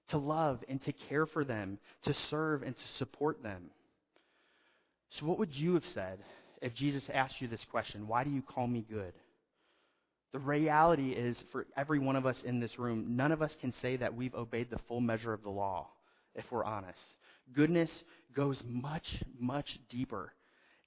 To 0.09 0.19
love 0.19 0.59
and 0.69 0.81
to 0.85 0.93
care 1.09 1.25
for 1.25 1.43
them, 1.43 1.79
to 2.05 2.13
serve 2.29 2.61
and 2.61 2.75
to 2.75 2.97
support 2.99 3.41
them. 3.41 3.63
So, 5.19 5.25
what 5.25 5.39
would 5.39 5.55
you 5.55 5.73
have 5.73 5.83
said 5.95 6.19
if 6.61 6.75
Jesus 6.75 7.03
asked 7.11 7.41
you 7.41 7.47
this 7.47 7.65
question? 7.71 8.07
Why 8.07 8.23
do 8.23 8.29
you 8.29 8.43
call 8.43 8.67
me 8.67 8.85
good? 8.87 9.13
The 10.33 10.39
reality 10.39 11.11
is, 11.11 11.37
for 11.51 11.67
every 11.77 11.99
one 11.99 12.15
of 12.15 12.25
us 12.25 12.41
in 12.43 12.59
this 12.59 12.79
room, 12.79 13.15
none 13.15 13.31
of 13.31 13.43
us 13.43 13.55
can 13.61 13.71
say 13.81 13.97
that 13.97 14.15
we've 14.15 14.33
obeyed 14.33 14.71
the 14.71 14.79
full 14.87 14.99
measure 14.99 15.31
of 15.31 15.43
the 15.43 15.49
law, 15.49 15.89
if 16.33 16.43
we're 16.51 16.65
honest. 16.65 16.99
Goodness 17.53 17.89
goes 18.35 18.57
much, 18.65 19.05
much 19.39 19.79
deeper. 19.89 20.33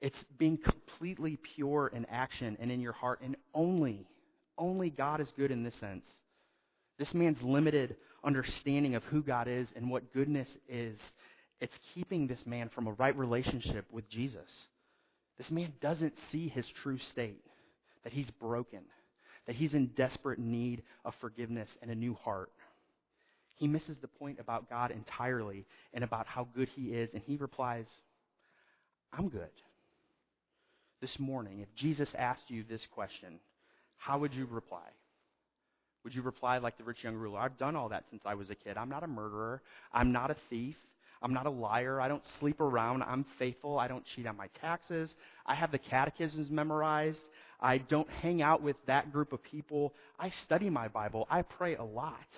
It's 0.00 0.16
being 0.36 0.58
completely 0.58 1.38
pure 1.54 1.92
in 1.94 2.06
action 2.06 2.56
and 2.60 2.72
in 2.72 2.80
your 2.80 2.92
heart, 2.92 3.20
and 3.22 3.36
only, 3.54 4.08
only 4.58 4.90
God 4.90 5.20
is 5.20 5.28
good 5.36 5.52
in 5.52 5.62
this 5.62 5.76
sense. 5.78 6.04
This 6.98 7.14
man's 7.14 7.40
limited 7.40 7.96
understanding 8.24 8.96
of 8.96 9.04
who 9.04 9.22
God 9.22 9.46
is 9.46 9.68
and 9.76 9.88
what 9.88 10.12
goodness 10.12 10.48
is, 10.68 10.98
it's 11.60 11.78
keeping 11.94 12.26
this 12.26 12.44
man 12.46 12.68
from 12.74 12.88
a 12.88 12.92
right 12.92 13.16
relationship 13.16 13.86
with 13.92 14.08
Jesus. 14.10 14.50
This 15.38 15.50
man 15.50 15.72
doesn't 15.80 16.14
see 16.32 16.48
his 16.48 16.66
true 16.82 16.98
state, 17.12 17.44
that 18.02 18.12
he's 18.12 18.30
broken, 18.40 18.80
that 19.46 19.56
he's 19.56 19.74
in 19.74 19.86
desperate 19.96 20.38
need 20.38 20.82
of 21.04 21.14
forgiveness 21.20 21.68
and 21.82 21.90
a 21.90 21.94
new 21.94 22.14
heart. 22.14 22.50
He 23.54 23.68
misses 23.68 23.96
the 24.00 24.08
point 24.08 24.38
about 24.40 24.68
God 24.68 24.90
entirely 24.90 25.64
and 25.94 26.04
about 26.04 26.26
how 26.26 26.46
good 26.54 26.68
he 26.74 26.88
is, 26.88 27.10
and 27.14 27.22
he 27.26 27.36
replies, 27.36 27.86
I'm 29.12 29.28
good 29.28 29.48
this 31.00 31.18
morning, 31.18 31.60
if 31.60 31.74
Jesus 31.74 32.08
asked 32.16 32.48
you 32.50 32.64
this 32.68 32.80
question, 32.92 33.38
how 33.96 34.18
would 34.18 34.34
you 34.34 34.46
reply? 34.46 34.88
Would 36.04 36.14
you 36.14 36.22
reply 36.22 36.58
like 36.58 36.78
the 36.78 36.84
rich 36.84 37.02
young 37.02 37.14
ruler? 37.14 37.38
I've 37.38 37.58
done 37.58 37.76
all 37.76 37.88
that 37.90 38.04
since 38.10 38.22
I 38.24 38.34
was 38.34 38.50
a 38.50 38.54
kid. 38.54 38.76
I'm 38.76 38.88
not 38.88 39.02
a 39.02 39.08
murderer. 39.08 39.62
I'm 39.92 40.12
not 40.12 40.30
a 40.30 40.36
thief. 40.50 40.76
I'm 41.26 41.35
not 41.35 41.47
a 41.47 41.50
liar. 41.50 42.00
I 42.00 42.06
don't 42.06 42.23
sleep 42.38 42.61
around. 42.61 43.02
I'm 43.02 43.26
faithful. 43.37 43.80
I 43.80 43.88
don't 43.88 44.04
cheat 44.14 44.28
on 44.28 44.37
my 44.37 44.47
taxes. 44.61 45.12
I 45.45 45.56
have 45.56 45.73
the 45.73 45.78
catechisms 45.78 46.50
memorized. 46.50 47.18
I 47.61 47.78
don't 47.78 48.09
hang 48.09 48.42
out 48.42 48.62
with 48.62 48.76
that 48.87 49.12
group 49.12 49.33
of 49.33 49.42
people. 49.42 49.92
I 50.21 50.30
study 50.45 50.71
my 50.71 50.87
Bible. 50.87 51.26
I 51.28 51.42
pray 51.42 51.75
a 51.75 51.83
lot. 51.83 52.28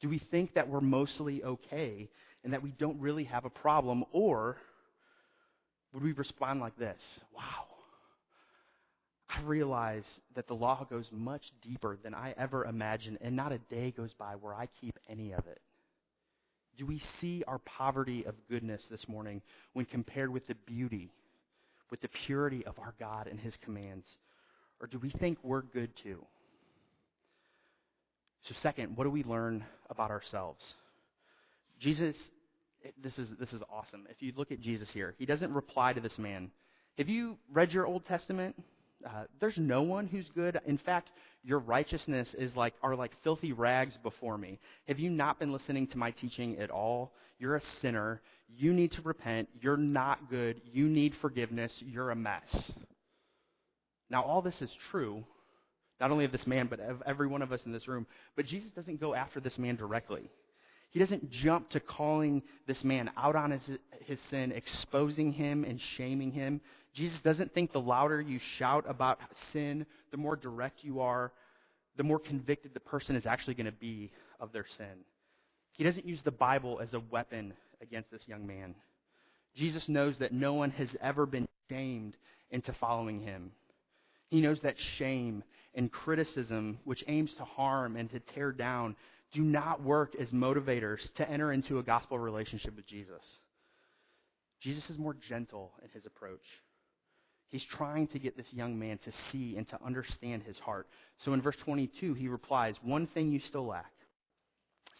Do 0.00 0.08
we 0.08 0.22
think 0.30 0.54
that 0.54 0.70
we're 0.70 0.80
mostly 0.80 1.44
okay 1.44 2.08
and 2.44 2.54
that 2.54 2.62
we 2.62 2.70
don't 2.78 2.98
really 2.98 3.24
have 3.24 3.44
a 3.44 3.50
problem? 3.50 4.04
Or 4.10 4.56
would 5.92 6.02
we 6.02 6.12
respond 6.12 6.60
like 6.60 6.78
this? 6.78 7.02
Wow. 7.36 7.66
I 9.28 9.42
realize 9.42 10.04
that 10.34 10.48
the 10.48 10.54
law 10.54 10.86
goes 10.88 11.10
much 11.12 11.42
deeper 11.60 11.98
than 12.02 12.14
I 12.14 12.34
ever 12.38 12.64
imagined, 12.64 13.18
and 13.20 13.36
not 13.36 13.52
a 13.52 13.58
day 13.58 13.90
goes 13.94 14.14
by 14.18 14.32
where 14.36 14.54
I 14.54 14.66
keep 14.80 14.98
any 15.10 15.32
of 15.32 15.46
it. 15.46 15.60
Do 16.78 16.86
we 16.86 17.02
see 17.20 17.42
our 17.46 17.58
poverty 17.58 18.24
of 18.24 18.34
goodness 18.48 18.80
this 18.90 19.06
morning 19.08 19.42
when 19.74 19.84
compared 19.84 20.32
with 20.32 20.46
the 20.46 20.54
beauty, 20.66 21.10
with 21.90 22.00
the 22.00 22.08
purity 22.26 22.64
of 22.64 22.78
our 22.78 22.94
God 22.98 23.26
and 23.26 23.38
His 23.38 23.54
commands? 23.64 24.06
Or 24.80 24.86
do 24.86 24.98
we 24.98 25.10
think 25.10 25.38
we're 25.42 25.62
good 25.62 25.90
too? 26.02 26.24
So, 28.48 28.54
second, 28.62 28.96
what 28.96 29.04
do 29.04 29.10
we 29.10 29.24
learn 29.24 29.64
about 29.90 30.10
ourselves? 30.10 30.62
Jesus 31.80 32.14
this 33.02 33.16
is 33.18 33.28
this 33.38 33.52
is 33.52 33.60
awesome. 33.70 34.06
If 34.08 34.22
you 34.22 34.32
look 34.36 34.52
at 34.52 34.60
Jesus 34.60 34.88
here, 34.92 35.14
he 35.18 35.26
doesn't 35.26 35.52
reply 35.52 35.92
to 35.92 36.00
this 36.00 36.16
man. 36.16 36.50
Have 36.96 37.08
you 37.08 37.36
read 37.52 37.72
your 37.72 37.86
Old 37.86 38.06
Testament? 38.06 38.56
Uh, 39.06 39.24
there's 39.40 39.58
no 39.58 39.82
one 39.82 40.06
who's 40.06 40.28
good. 40.34 40.60
In 40.66 40.78
fact, 40.78 41.10
your 41.44 41.60
righteousness 41.60 42.34
is 42.36 42.54
like 42.56 42.74
are 42.82 42.96
like 42.96 43.12
filthy 43.22 43.52
rags 43.52 43.96
before 44.02 44.36
me. 44.36 44.58
Have 44.88 44.98
you 44.98 45.10
not 45.10 45.38
been 45.38 45.52
listening 45.52 45.86
to 45.88 45.98
my 45.98 46.10
teaching 46.10 46.58
at 46.58 46.70
all? 46.70 47.12
You're 47.38 47.56
a 47.56 47.62
sinner. 47.80 48.20
You 48.48 48.72
need 48.72 48.92
to 48.92 49.02
repent. 49.02 49.48
You're 49.60 49.76
not 49.76 50.30
good. 50.30 50.60
You 50.72 50.88
need 50.88 51.14
forgiveness. 51.20 51.72
You're 51.78 52.10
a 52.10 52.16
mess. 52.16 52.42
Now, 54.10 54.22
all 54.22 54.42
this 54.42 54.60
is 54.62 54.70
true, 54.90 55.22
not 56.00 56.10
only 56.10 56.24
of 56.24 56.32
this 56.32 56.46
man, 56.46 56.66
but 56.66 56.80
of 56.80 57.02
every 57.06 57.26
one 57.26 57.42
of 57.42 57.52
us 57.52 57.60
in 57.66 57.72
this 57.72 57.86
room. 57.86 58.06
But 58.36 58.46
Jesus 58.46 58.70
doesn't 58.70 59.00
go 59.00 59.14
after 59.14 59.38
this 59.38 59.58
man 59.58 59.76
directly. 59.76 60.30
He 60.90 60.98
doesn't 60.98 61.30
jump 61.30 61.70
to 61.70 61.80
calling 61.80 62.42
this 62.66 62.82
man 62.82 63.10
out 63.16 63.36
on 63.36 63.50
his, 63.50 63.78
his 64.04 64.18
sin, 64.30 64.52
exposing 64.52 65.32
him 65.32 65.64
and 65.64 65.80
shaming 65.96 66.32
him. 66.32 66.60
Jesus 66.94 67.18
doesn't 67.20 67.52
think 67.52 67.72
the 67.72 67.80
louder 67.80 68.20
you 68.20 68.40
shout 68.56 68.84
about 68.88 69.20
sin, 69.52 69.86
the 70.10 70.16
more 70.16 70.36
direct 70.36 70.82
you 70.82 71.00
are, 71.00 71.32
the 71.96 72.02
more 72.02 72.18
convicted 72.18 72.72
the 72.72 72.80
person 72.80 73.16
is 73.16 73.26
actually 73.26 73.54
going 73.54 73.66
to 73.66 73.72
be 73.72 74.10
of 74.40 74.52
their 74.52 74.66
sin. 74.78 75.04
He 75.72 75.84
doesn't 75.84 76.06
use 76.06 76.20
the 76.24 76.30
Bible 76.30 76.80
as 76.82 76.94
a 76.94 77.00
weapon 77.00 77.52
against 77.82 78.10
this 78.10 78.26
young 78.26 78.46
man. 78.46 78.74
Jesus 79.54 79.88
knows 79.88 80.16
that 80.18 80.32
no 80.32 80.54
one 80.54 80.70
has 80.70 80.88
ever 81.00 81.26
been 81.26 81.46
shamed 81.68 82.16
into 82.50 82.72
following 82.72 83.20
him. 83.20 83.52
He 84.30 84.40
knows 84.40 84.60
that 84.60 84.76
shame 84.96 85.42
and 85.74 85.92
criticism, 85.92 86.78
which 86.84 87.04
aims 87.06 87.34
to 87.34 87.44
harm 87.44 87.96
and 87.96 88.10
to 88.10 88.20
tear 88.20 88.52
down, 88.52 88.96
do 89.32 89.42
not 89.42 89.82
work 89.82 90.14
as 90.20 90.28
motivators 90.28 90.98
to 91.16 91.28
enter 91.28 91.52
into 91.52 91.78
a 91.78 91.82
gospel 91.82 92.18
relationship 92.18 92.74
with 92.76 92.86
Jesus. 92.86 93.22
Jesus 94.60 94.88
is 94.90 94.98
more 94.98 95.14
gentle 95.28 95.72
in 95.82 95.90
his 95.90 96.06
approach. 96.06 96.44
He's 97.50 97.64
trying 97.64 98.08
to 98.08 98.18
get 98.18 98.36
this 98.36 98.52
young 98.52 98.78
man 98.78 98.98
to 99.04 99.12
see 99.30 99.56
and 99.56 99.66
to 99.68 99.78
understand 99.84 100.42
his 100.42 100.58
heart. 100.58 100.86
So 101.24 101.32
in 101.32 101.40
verse 101.40 101.56
22, 101.64 102.14
he 102.14 102.28
replies, 102.28 102.74
One 102.82 103.06
thing 103.06 103.30
you 103.30 103.40
still 103.40 103.66
lack. 103.66 103.92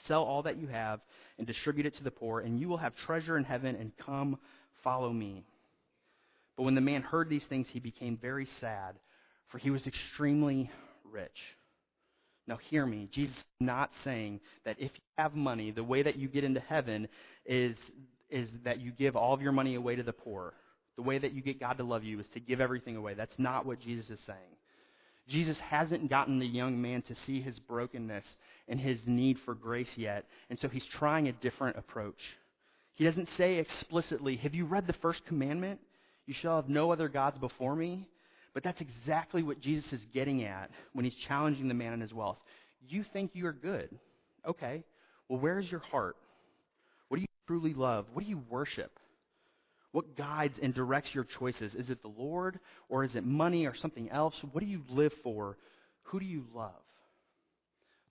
Sell 0.05 0.23
all 0.23 0.43
that 0.45 0.59
you 0.59 0.69
have 0.69 1.01
and 1.39 1.47
distribute 1.47 1.87
it 1.87 1.97
to 1.97 2.05
the 2.05 2.11
poor, 2.11 2.41
and 2.41 2.59
you 2.59 2.69
will 2.69 2.79
have 2.79 2.95
treasure 2.95 3.37
in 3.37 3.45
heaven, 3.45 3.77
and 3.77 3.93
come, 3.99 4.39
follow 4.83 5.13
me. 5.13 5.45
But 6.57 6.63
when 6.63 6.75
the 6.75 6.81
man 6.81 7.03
heard 7.03 7.29
these 7.29 7.45
things, 7.49 7.67
he 7.71 7.81
became 7.81 8.17
very 8.17 8.49
sad, 8.61 8.95
for 9.49 9.59
he 9.59 9.71
was 9.71 9.87
extremely 9.87 10.71
rich. 11.05 11.39
Now, 12.49 12.57
hear 12.57 12.87
me. 12.87 13.09
Jesus 13.13 13.37
is 13.37 13.45
not 13.61 13.91
saying 14.03 14.41
that 14.65 14.77
if 14.79 14.91
you 14.95 15.01
have 15.19 15.35
money, 15.35 15.71
the 15.71 15.85
way 15.85 16.03
that 16.03 16.17
you 16.17 16.29
get 16.29 16.45
into 16.45 16.61
heaven 16.61 17.07
is, 17.45 17.77
is 18.31 18.49
that 18.65 18.81
you 18.81 18.91
give 18.91 19.17
all 19.17 19.35
of 19.35 19.43
your 19.43 19.53
money 19.53 19.75
away 19.75 19.97
to 19.97 20.03
the 20.03 20.15
poor. 20.15 20.55
The 20.97 21.03
way 21.03 21.19
that 21.19 21.33
you 21.33 21.43
get 21.43 21.61
God 21.61 21.77
to 21.77 21.85
love 21.85 22.05
you 22.05 22.19
is 22.19 22.27
to 22.29 22.41
give 22.41 22.61
everything 22.61 22.97
away. 22.97 23.13
That's 23.13 23.39
not 23.39 23.67
what 23.67 23.81
Jesus 23.81 24.09
is 24.09 24.21
saying. 24.27 24.57
Jesus 25.29 25.59
hasn't 25.61 26.09
gotten 26.09 26.39
the 26.39 26.47
young 26.47 26.81
man 26.81 27.03
to 27.03 27.15
see 27.15 27.43
his 27.43 27.59
brokenness 27.59 28.25
and 28.67 28.81
his 28.81 29.07
need 29.07 29.39
for 29.45 29.55
grace 29.55 29.91
yet, 29.97 30.25
and 30.49 30.59
so 30.59 30.69
he's 30.69 30.87
trying 30.87 31.29
a 31.29 31.33
different 31.33 31.77
approach. 31.77 32.21
He 32.95 33.05
doesn't 33.05 33.29
say 33.37 33.57
explicitly, 33.59 34.37
Have 34.37 34.55
you 34.55 34.65
read 34.65 34.87
the 34.87 34.95
first 34.95 35.25
commandment? 35.27 35.81
You 36.27 36.33
shall 36.33 36.57
have 36.57 36.71
no 36.71 36.91
other 36.93 37.09
gods 37.09 37.37
before 37.39 37.77
me. 37.77 38.09
But 38.55 38.65
that's 38.65 38.81
exactly 38.81 39.43
what 39.43 39.61
Jesus 39.61 39.93
is 39.93 40.01
getting 40.13 40.45
at 40.45 40.71
when 40.93 41.05
he's 41.05 41.15
challenging 41.27 41.69
the 41.69 41.75
man 41.75 41.93
in 41.93 42.01
his 42.01 42.13
wealth. 42.13 42.39
You 42.89 43.05
think 43.13 43.33
you 43.35 43.47
are 43.47 43.53
good. 43.53 43.91
Okay. 44.47 44.85
Well, 45.29 45.39
where's 45.39 45.71
your 45.71 45.81
heart? 45.81 46.17
What 47.09 47.19
do 47.19 47.23
you 47.23 47.29
truly 47.47 47.75
love? 47.75 48.07
What 48.13 48.25
do 48.25 48.31
you 48.31 48.43
worship? 48.49 48.99
What 49.93 50.17
guides 50.17 50.55
and 50.63 50.75
directs 50.75 51.09
your 51.15 51.25
choices? 51.25 51.75
Is 51.75 51.91
it 51.91 52.03
the 52.03 52.09
Lord 52.09 52.61
or 52.89 53.05
is 53.05 53.15
it 53.15 53.25
money 53.25 53.67
or 53.67 53.75
something 53.75 54.11
else? 54.11 54.35
What 54.53 54.61
do 54.61 54.67
you 54.67 54.83
live 54.91 55.13
for? 55.23 55.57
Who 56.05 56.21
do 56.21 56.27
you 56.27 56.45
love? 56.55 56.73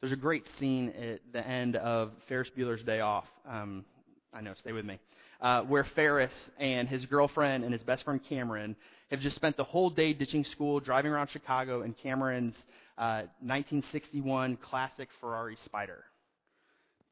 There's 0.01 0.13
a 0.13 0.17
great 0.17 0.45
scene 0.59 0.89
at 0.89 1.21
the 1.33 1.45
end 1.45 1.75
of 1.75 2.11
Ferris 2.27 2.49
Bueller's 2.55 2.83
Day 2.83 2.99
Off. 2.99 3.25
Um, 3.49 3.83
I 4.33 4.41
know, 4.41 4.53
stay 4.59 4.71
with 4.71 4.85
me. 4.85 4.99
Uh, 5.41 5.61
where 5.61 5.85
Ferris 5.95 6.33
and 6.59 6.87
his 6.87 7.05
girlfriend 7.05 7.63
and 7.63 7.71
his 7.71 7.83
best 7.83 8.03
friend 8.03 8.19
Cameron 8.27 8.75
have 9.09 9.19
just 9.19 9.35
spent 9.35 9.55
the 9.57 9.63
whole 9.63 9.89
day 9.89 10.13
ditching 10.13 10.43
school, 10.43 10.79
driving 10.79 11.11
around 11.11 11.29
Chicago 11.29 11.83
in 11.83 11.93
Cameron's 11.93 12.55
uh, 12.97 13.23
1961 13.41 14.57
classic 14.57 15.09
Ferrari 15.21 15.57
Spyder. 15.67 15.99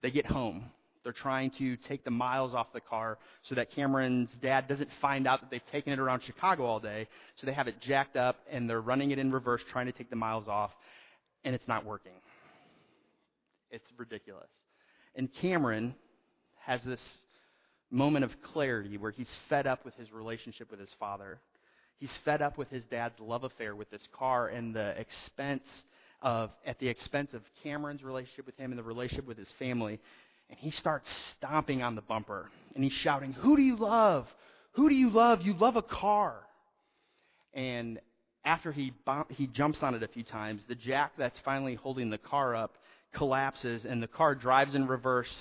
They 0.01 0.11
get 0.11 0.25
home. 0.25 0.65
They're 1.03 1.13
trying 1.13 1.51
to 1.59 1.77
take 1.77 2.03
the 2.03 2.11
miles 2.11 2.55
off 2.55 2.73
the 2.73 2.81
car 2.81 3.19
so 3.47 3.55
that 3.55 3.71
Cameron's 3.71 4.29
dad 4.41 4.67
doesn't 4.67 4.89
find 5.01 5.27
out 5.27 5.39
that 5.41 5.51
they've 5.51 5.61
taken 5.71 5.93
it 5.93 5.99
around 5.99 6.23
Chicago 6.23 6.65
all 6.65 6.79
day. 6.79 7.07
So 7.39 7.45
they 7.45 7.53
have 7.53 7.67
it 7.67 7.79
jacked 7.79 8.17
up 8.17 8.37
and 8.51 8.67
they're 8.67 8.81
running 8.81 9.11
it 9.11 9.19
in 9.19 9.31
reverse, 9.31 9.61
trying 9.71 9.85
to 9.85 9.91
take 9.91 10.09
the 10.09 10.15
miles 10.15 10.47
off, 10.47 10.71
and 11.43 11.53
it's 11.53 11.67
not 11.67 11.85
working. 11.85 12.13
It's 13.69 13.85
ridiculous. 13.97 14.49
And 15.15 15.29
Cameron 15.41 15.93
has 16.65 16.81
this 16.83 17.01
moment 17.91 18.25
of 18.25 18.41
clarity 18.41 18.97
where 18.97 19.11
he's 19.11 19.29
fed 19.49 19.67
up 19.67 19.85
with 19.85 19.95
his 19.95 20.11
relationship 20.11 20.71
with 20.71 20.79
his 20.79 20.89
father. 20.99 21.39
He's 21.99 22.11
fed 22.25 22.41
up 22.41 22.57
with 22.57 22.69
his 22.69 22.83
dad's 22.89 23.19
love 23.19 23.43
affair 23.43 23.75
with 23.75 23.89
this 23.89 24.01
car 24.17 24.47
and 24.47 24.75
the 24.75 24.99
expense 24.99 25.63
of, 26.21 26.51
at 26.65 26.79
the 26.79 26.87
expense 26.87 27.33
of 27.33 27.41
Cameron's 27.63 28.03
relationship 28.03 28.45
with 28.45 28.57
him 28.57 28.71
and 28.71 28.79
the 28.79 28.83
relationship 28.83 29.27
with 29.27 29.37
his 29.37 29.51
family. 29.59 29.99
And 30.49 30.59
he 30.59 30.71
starts 30.71 31.09
stomping 31.37 31.83
on 31.83 31.95
the 31.95 32.01
bumper 32.01 32.49
and 32.73 32.83
he's 32.83 32.93
shouting, 32.93 33.33
Who 33.33 33.55
do 33.55 33.61
you 33.61 33.77
love? 33.77 34.27
Who 34.73 34.89
do 34.89 34.95
you 34.95 35.09
love? 35.09 35.43
You 35.43 35.53
love 35.53 35.75
a 35.75 35.81
car. 35.81 36.35
And 37.53 37.99
after 38.43 38.71
he, 38.71 38.91
he 39.29 39.47
jumps 39.47 39.81
on 39.81 39.95
it 39.95 40.03
a 40.03 40.07
few 40.07 40.23
times, 40.23 40.63
the 40.67 40.75
jack 40.75 41.13
that's 41.17 41.39
finally 41.39 41.75
holding 41.75 42.09
the 42.09 42.17
car 42.17 42.55
up 42.55 42.75
collapses 43.13 43.85
and 43.85 44.03
the 44.03 44.07
car 44.07 44.35
drives 44.35 44.75
in 44.75 44.87
reverse 44.87 45.31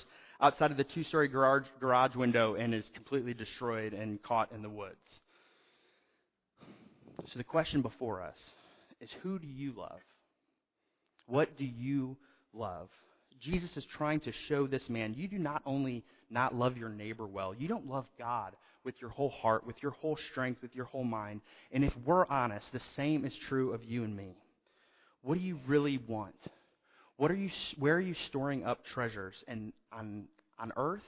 outside 0.41 0.71
of 0.71 0.77
the 0.77 0.83
two 0.83 1.03
story 1.03 1.27
garage, 1.27 1.65
garage 1.79 2.15
window 2.15 2.55
and 2.55 2.73
is 2.73 2.89
completely 2.93 3.33
destroyed 3.33 3.93
and 3.93 4.21
caught 4.21 4.51
in 4.51 4.61
the 4.61 4.69
woods. 4.69 4.95
So 7.27 7.37
the 7.37 7.43
question 7.43 7.81
before 7.81 8.21
us 8.21 8.37
is 9.01 9.09
who 9.23 9.39
do 9.39 9.47
you 9.47 9.73
love? 9.75 9.99
What 11.27 11.57
do 11.57 11.65
you 11.65 12.17
love? 12.53 12.89
Jesus 13.41 13.75
is 13.77 13.85
trying 13.85 14.19
to 14.21 14.31
show 14.47 14.67
this 14.67 14.89
man 14.89 15.13
you 15.15 15.27
do 15.27 15.37
not 15.37 15.61
only 15.65 16.03
not 16.29 16.55
love 16.55 16.77
your 16.77 16.89
neighbor 16.89 17.25
well, 17.25 17.53
you 17.53 17.67
don't 17.67 17.87
love 17.87 18.05
God 18.17 18.55
with 18.83 18.95
your 19.01 19.09
whole 19.09 19.29
heart, 19.29 19.65
with 19.65 19.75
your 19.81 19.91
whole 19.91 20.17
strength, 20.31 20.61
with 20.61 20.75
your 20.75 20.85
whole 20.85 21.03
mind. 21.03 21.41
And 21.71 21.83
if 21.83 21.93
we're 22.05 22.27
honest, 22.27 22.71
the 22.71 22.81
same 22.95 23.25
is 23.25 23.33
true 23.49 23.73
of 23.73 23.83
you 23.83 24.03
and 24.03 24.15
me. 24.15 24.37
What 25.23 25.35
do 25.35 25.43
you 25.43 25.59
really 25.65 25.97
want? 25.97 26.35
What 27.17 27.31
are 27.31 27.35
you, 27.35 27.49
where 27.77 27.95
are 27.95 28.01
you 28.01 28.15
storing 28.27 28.65
up 28.65 28.83
treasures 28.85 29.35
in, 29.47 29.73
on, 29.91 30.25
on 30.59 30.71
earth 30.75 31.03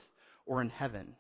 or 0.46 0.62
in 0.62 0.70
heaven? 0.70 1.16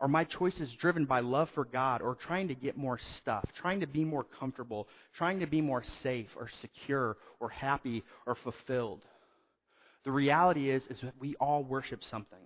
Are 0.00 0.08
my 0.08 0.24
choices 0.24 0.68
driven 0.80 1.04
by 1.04 1.20
love 1.20 1.48
for 1.54 1.64
God 1.64 2.02
or 2.02 2.16
trying 2.16 2.48
to 2.48 2.54
get 2.54 2.76
more 2.76 2.98
stuff, 3.18 3.44
trying 3.54 3.80
to 3.80 3.86
be 3.86 4.04
more 4.04 4.24
comfortable, 4.24 4.88
trying 5.16 5.40
to 5.40 5.46
be 5.46 5.60
more 5.60 5.84
safe 6.02 6.26
or 6.36 6.50
secure 6.60 7.16
or 7.38 7.48
happy 7.48 8.02
or 8.26 8.34
fulfilled? 8.34 9.02
The 10.04 10.10
reality 10.10 10.70
is, 10.70 10.82
is 10.90 10.98
that 11.02 11.14
we 11.20 11.36
all 11.36 11.62
worship 11.62 12.02
something. 12.10 12.38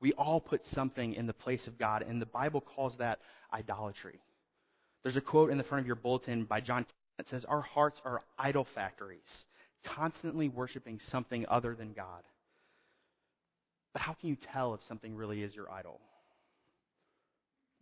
We 0.00 0.12
all 0.14 0.40
put 0.40 0.62
something 0.74 1.14
in 1.14 1.26
the 1.26 1.32
place 1.32 1.66
of 1.66 1.78
God, 1.78 2.02
and 2.02 2.20
the 2.20 2.26
Bible 2.26 2.60
calls 2.60 2.94
that 2.98 3.20
idolatry. 3.52 4.20
There's 5.02 5.16
a 5.16 5.20
quote 5.20 5.50
in 5.50 5.58
the 5.58 5.64
front 5.64 5.80
of 5.80 5.86
your 5.86 5.96
bulletin 5.96 6.44
by 6.44 6.60
John 6.60 6.86
that 7.18 7.28
says, 7.28 7.44
Our 7.44 7.62
hearts 7.62 8.00
are 8.04 8.22
idol 8.38 8.66
factories, 8.74 9.20
constantly 9.84 10.48
worshiping 10.48 11.00
something 11.10 11.44
other 11.48 11.74
than 11.74 11.92
God. 11.92 12.22
But 13.92 14.02
how 14.02 14.12
can 14.14 14.28
you 14.28 14.36
tell 14.52 14.74
if 14.74 14.80
something 14.86 15.14
really 15.14 15.42
is 15.42 15.54
your 15.54 15.70
idol? 15.70 16.00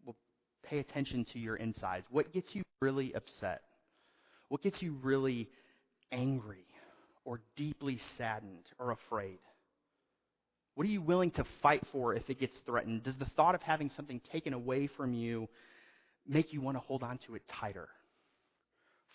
Well, 0.05 0.17
pay 0.62 0.79
attention 0.79 1.26
to 1.33 1.38
your 1.38 1.57
insides. 1.57 2.07
What 2.11 2.33
gets 2.33 2.55
you 2.55 2.62
really 2.81 3.15
upset? 3.15 3.62
What 4.49 4.62
gets 4.62 4.81
you 4.81 4.97
really 5.03 5.49
angry? 6.12 6.67
or 7.26 7.41
deeply 7.57 7.99
saddened 8.17 8.65
or 8.79 8.93
afraid? 8.93 9.38
What 10.75 10.87
are 10.87 10.90
you 10.90 11.03
willing 11.03 11.33
to 11.33 11.44
fight 11.62 11.83
for 11.92 12.14
if 12.14 12.31
it 12.31 12.40
gets 12.40 12.55
threatened? 12.64 13.03
Does 13.03 13.16
the 13.18 13.27
thought 13.37 13.55
of 13.55 13.62
having 13.62 13.90
something 13.94 14.20
taken 14.33 14.55
away 14.55 14.87
from 14.97 15.12
you 15.12 15.49
make 16.27 16.53
you 16.53 16.61
want 16.61 16.77
to 16.77 16.81
hold 16.81 17.03
on 17.03 17.18
to 17.27 17.35
it 17.35 17.42
tighter? 17.61 17.88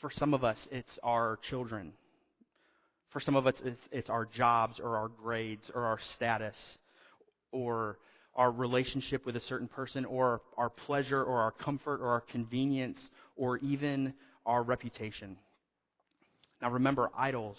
For 0.02 0.12
some 0.12 0.34
of 0.34 0.44
us, 0.44 0.58
it's 0.72 1.00
our 1.04 1.40
children. 1.50 1.94
For 3.12 3.20
some 3.20 3.36
of 3.36 3.46
us, 3.46 3.56
it's, 3.64 3.82
it's 3.92 4.10
our 4.10 4.26
jobs 4.26 4.80
or 4.80 4.98
our 4.98 5.10
grades 5.10 5.70
or 5.74 5.86
our 5.86 6.00
status 6.16 6.56
or 7.52 7.98
our 8.36 8.52
relationship 8.52 9.26
with 9.26 9.36
a 9.36 9.42
certain 9.42 9.68
person 9.68 10.06
or 10.06 10.42
our 10.58 10.70
pleasure 10.70 11.22
or 11.22 11.42
our 11.42 11.52
comfort 11.52 12.00
or 12.02 12.08
our 12.08 12.22
convenience 12.22 13.00
or 13.36 13.58
even 13.58 14.14
our 14.46 14.64
reputation. 14.64 15.36
Now 16.62 16.72
remember, 16.72 17.10
idols 17.18 17.58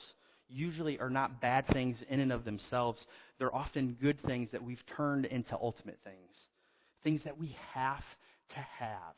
usually 0.49 0.99
are 0.99 1.11
not 1.11 1.41
bad 1.41 1.67
things 1.69 1.99
in 2.09 2.21
and 2.21 2.33
of 2.33 2.45
themselves. 2.45 3.05
They're 3.39 3.55
often 3.55 3.97
good 4.01 4.23
things 4.23 4.51
that 4.53 4.63
we've 4.63 4.83
turned 4.97 5.27
into 5.27 5.55
ultimate 5.55 5.99
things. 6.05 6.37
Things 7.03 7.21
that 7.25 7.39
we 7.39 7.57
have 7.75 8.05
to 8.51 8.59
have. 8.79 9.15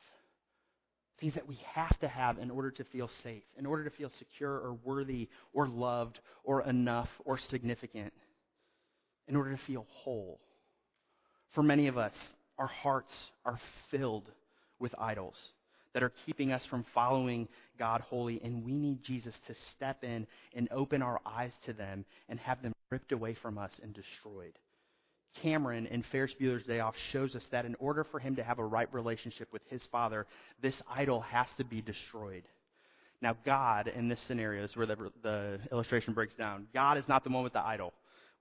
Things 1.20 1.34
that 1.34 1.46
we 1.46 1.58
have 1.74 1.98
to 2.00 2.08
have 2.08 2.38
in 2.38 2.50
order 2.50 2.70
to 2.72 2.84
feel 2.84 3.08
safe, 3.22 3.44
in 3.56 3.66
order 3.66 3.84
to 3.84 3.90
feel 3.90 4.10
secure 4.18 4.52
or 4.52 4.76
worthy 4.84 5.28
or 5.52 5.68
loved 5.68 6.18
or 6.42 6.62
enough 6.62 7.08
or 7.24 7.38
significant, 7.38 8.12
in 9.28 9.36
order 9.36 9.52
to 9.56 9.62
feel 9.64 9.86
whole. 9.90 10.40
For 11.52 11.62
many 11.62 11.86
of 11.86 11.96
us, 11.96 12.14
our 12.58 12.66
hearts 12.66 13.14
are 13.44 13.60
filled 13.90 14.30
with 14.78 14.94
idols 14.98 15.36
that 15.94 16.02
are 16.02 16.12
keeping 16.26 16.52
us 16.52 16.64
from 16.66 16.84
following 16.92 17.48
God 17.78 18.00
wholly, 18.00 18.40
and 18.44 18.64
we 18.64 18.76
need 18.76 19.02
Jesus 19.02 19.34
to 19.46 19.54
step 19.70 20.02
in 20.02 20.26
and 20.54 20.68
open 20.70 21.00
our 21.00 21.20
eyes 21.24 21.52
to 21.66 21.72
them 21.72 22.04
and 22.28 22.38
have 22.40 22.60
them 22.62 22.72
ripped 22.90 23.12
away 23.12 23.34
from 23.34 23.56
us 23.56 23.70
and 23.82 23.94
destroyed. 23.94 24.58
Cameron 25.42 25.86
in 25.86 26.04
Ferris 26.10 26.32
Bueller's 26.40 26.64
Day 26.64 26.80
Off 26.80 26.94
shows 27.12 27.34
us 27.34 27.46
that 27.50 27.64
in 27.64 27.74
order 27.76 28.04
for 28.04 28.18
him 28.18 28.36
to 28.36 28.44
have 28.44 28.58
a 28.58 28.64
right 28.64 28.92
relationship 28.92 29.52
with 29.52 29.62
his 29.68 29.82
father, 29.90 30.26
this 30.62 30.74
idol 30.88 31.20
has 31.20 31.46
to 31.58 31.64
be 31.64 31.80
destroyed. 31.82 32.44
Now, 33.20 33.36
God, 33.44 33.88
in 33.88 34.08
this 34.08 34.20
scenario, 34.26 34.64
is 34.64 34.76
where 34.76 34.86
the, 34.86 34.96
the 35.22 35.58
illustration 35.72 36.14
breaks 36.14 36.34
down. 36.34 36.66
God 36.74 36.98
is 36.98 37.08
not 37.08 37.24
the 37.24 37.30
one 37.30 37.44
with 37.44 37.54
the 37.54 37.64
idol. 37.64 37.92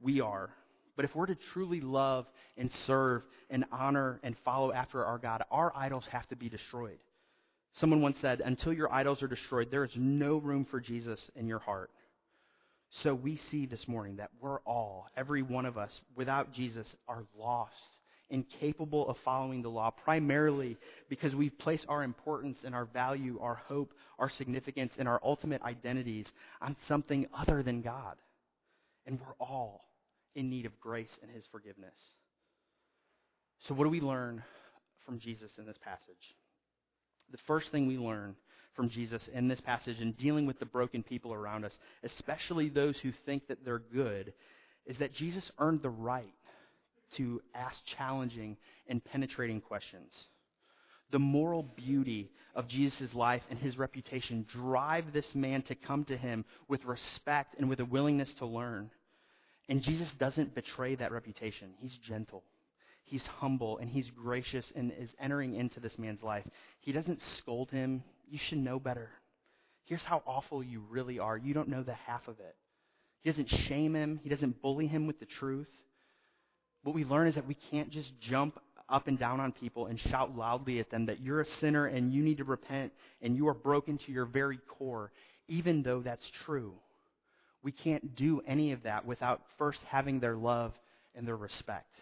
We 0.02 0.22
are. 0.22 0.50
But 0.96 1.06
if 1.06 1.16
we're 1.16 1.26
to 1.26 1.38
truly 1.54 1.82
love 1.82 2.26
and 2.58 2.70
serve 2.86 3.24
and 3.50 3.66
honor 3.72 4.20
and 4.24 4.36
follow 4.44 4.72
after 4.72 5.04
our 5.06 5.18
God, 5.18 5.44
our 5.52 5.72
idols 5.76 6.06
have 6.12 6.28
to 6.30 6.36
be 6.36 6.50
destroyed. 6.50 7.00
Someone 7.74 8.02
once 8.02 8.18
said, 8.22 8.42
until 8.42 8.74
your 8.74 8.92
idols 8.94 9.24
are 9.24 9.28
destroyed, 9.28 9.70
there 9.72 9.84
is 9.84 9.92
no 9.96 10.38
room 10.38 10.66
for 10.70 10.80
Jesus 10.80 11.20
in 11.36 11.48
your 11.48 11.60
heart. 11.60 11.90
So 13.02 13.16
we 13.16 13.40
see 13.50 13.66
this 13.66 13.88
morning 13.88 14.18
that 14.18 14.30
we're 14.40 14.60
all, 14.60 15.08
every 15.18 15.42
one 15.42 15.66
of 15.66 15.78
us, 15.78 15.92
without 16.16 16.54
Jesus, 16.54 16.88
are 17.08 17.24
lost, 17.38 17.74
incapable 18.30 19.10
of 19.10 19.18
following 19.26 19.64
the 19.64 19.70
law, 19.70 19.90
primarily 19.90 20.78
because 21.10 21.34
we've 21.34 21.58
placed 21.58 21.86
our 21.90 22.04
importance 22.04 22.60
and 22.64 22.76
our 22.76 22.86
value, 22.86 23.40
our 23.42 23.56
hope, 23.56 23.94
our 24.20 24.30
significance, 24.30 24.94
and 25.00 25.08
our 25.08 25.20
ultimate 25.24 25.62
identities 25.64 26.28
on 26.62 26.76
something 26.88 27.26
other 27.36 27.64
than 27.64 27.82
God. 27.82 28.16
And 29.08 29.20
we're 29.20 29.46
all 29.46 29.82
in 30.36 30.50
need 30.50 30.66
of 30.66 30.80
grace 30.80 31.10
and 31.22 31.32
his 31.32 31.46
forgiveness. 31.52 31.96
So, 33.68 33.74
what 33.74 33.86
do 33.86 33.90
we 33.90 34.02
learn 34.02 34.44
from 35.06 35.20
Jesus 35.20 35.52
in 35.58 35.66
this 35.66 35.78
passage? 35.84 36.36
the 37.34 37.38
first 37.48 37.72
thing 37.72 37.88
we 37.88 37.98
learn 37.98 38.36
from 38.76 38.90
Jesus 38.90 39.22
in 39.34 39.48
this 39.48 39.62
passage 39.62 40.00
and 40.00 40.18
dealing 40.18 40.46
with 40.46 40.60
the 40.60 40.66
broken 40.66 41.04
people 41.04 41.34
around 41.34 41.66
us, 41.66 41.78
especially 42.04 42.70
those 42.70 42.98
who 42.98 43.12
think 43.26 43.48
that 43.48 43.64
they're 43.64 43.80
good, 43.80 44.34
is 44.86 44.98
that 44.98 45.14
Jesus 45.14 45.52
earned 45.60 45.82
the 45.82 45.90
right 45.90 46.34
to 47.18 47.42
ask 47.54 47.78
challenging 47.98 48.58
and 48.88 49.04
penetrating 49.04 49.62
questions. 49.62 50.12
The 51.12 51.20
moral 51.20 51.64
beauty 51.64 52.32
of 52.56 52.68
Jesus' 52.68 53.14
life 53.14 53.44
and 53.50 53.60
his 53.60 53.78
reputation 53.78 54.46
drive 54.52 55.14
this 55.14 55.36
man 55.36 55.62
to 55.64 55.76
come 55.76 56.06
to 56.06 56.18
him 56.18 56.44
with 56.68 56.84
respect 56.86 57.56
and 57.60 57.70
with 57.70 57.80
a 57.80 57.86
willingness 57.86 58.34
to 58.40 58.46
learn. 58.46 58.90
And 59.70 59.84
Jesus 59.84 60.10
doesn't 60.20 60.56
betray 60.56 60.96
that 60.96 61.12
reputation. 61.12 61.70
He's 61.80 61.96
gentle 62.08 62.44
he's 63.14 63.26
humble 63.28 63.78
and 63.78 63.90
he's 63.90 64.10
gracious 64.10 64.66
and 64.76 64.92
is 65.00 65.10
entering 65.20 65.54
into 65.54 65.80
this 65.80 65.98
man's 66.00 66.24
life. 66.24 66.44
He 66.82 66.92
doesn't 66.92 67.20
scold 67.38 67.70
him. 67.70 68.04
You 68.34 68.40
should 68.50 68.58
know 68.58 68.80
better. 68.80 69.12
Here's 69.86 70.02
how 70.02 70.24
awful 70.26 70.64
you 70.64 70.82
really 70.90 71.20
are. 71.20 71.38
You 71.38 71.54
don't 71.54 71.68
know 71.68 71.84
the 71.84 71.94
half 71.94 72.28
of 72.28 72.40
it. 72.40 72.56
He 73.22 73.30
doesn't 73.30 73.48
shame 73.68 73.94
him, 73.94 74.20
he 74.24 74.30
doesn't 74.30 74.60
bully 74.60 74.88
him 74.88 75.06
with 75.06 75.20
the 75.20 75.28
truth. 75.28 75.68
What 76.82 76.96
we 76.96 77.06
learn 77.06 77.28
is 77.28 77.36
that 77.36 77.48
we 77.48 77.56
can't 77.70 77.92
just 77.92 78.12
jump 78.20 78.60
up 78.90 79.08
and 79.08 79.20
down 79.20 79.40
on 79.40 79.52
people 79.52 79.86
and 79.86 80.00
shout 80.00 80.36
loudly 80.36 80.80
at 80.80 80.90
them 80.90 81.06
that 81.06 81.22
you're 81.22 81.42
a 81.42 81.48
sinner 81.62 81.86
and 81.86 82.12
you 82.12 82.24
need 82.24 82.38
to 82.38 82.44
repent 82.44 82.92
and 83.22 83.38
you 83.38 83.48
are 83.50 83.54
broken 83.54 84.00
to 84.00 84.12
your 84.12 84.26
very 84.26 84.58
core, 84.68 85.12
even 85.48 85.84
though 85.84 86.02
that's 86.02 86.26
true. 86.44 86.74
We 87.62 87.72
can't 87.72 88.16
do 88.16 88.42
any 88.48 88.72
of 88.72 88.82
that 88.82 89.06
without 89.06 89.42
first 89.60 89.80
having 89.88 90.20
their 90.20 90.36
love 90.36 90.74
and 91.14 91.28
their 91.28 91.38
respect. 91.38 91.94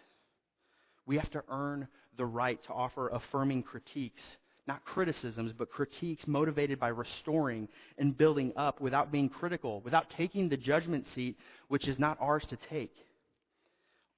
We 1.04 1.18
have 1.18 1.30
to 1.32 1.44
earn 1.50 1.88
the 2.16 2.24
right 2.24 2.58
to 2.64 2.72
offer 2.72 3.10
affirming 3.10 3.64
critiques 3.64 4.22
not 4.66 4.84
criticisms, 4.84 5.52
but 5.56 5.70
critiques 5.70 6.26
motivated 6.26 6.78
by 6.78 6.88
restoring 6.88 7.68
and 7.98 8.16
building 8.16 8.52
up 8.56 8.80
without 8.80 9.10
being 9.10 9.28
critical, 9.28 9.80
without 9.80 10.10
taking 10.10 10.48
the 10.48 10.56
judgment 10.56 11.06
seat, 11.14 11.36
which 11.68 11.88
is 11.88 11.98
not 11.98 12.16
ours 12.20 12.44
to 12.48 12.56
take. 12.70 12.94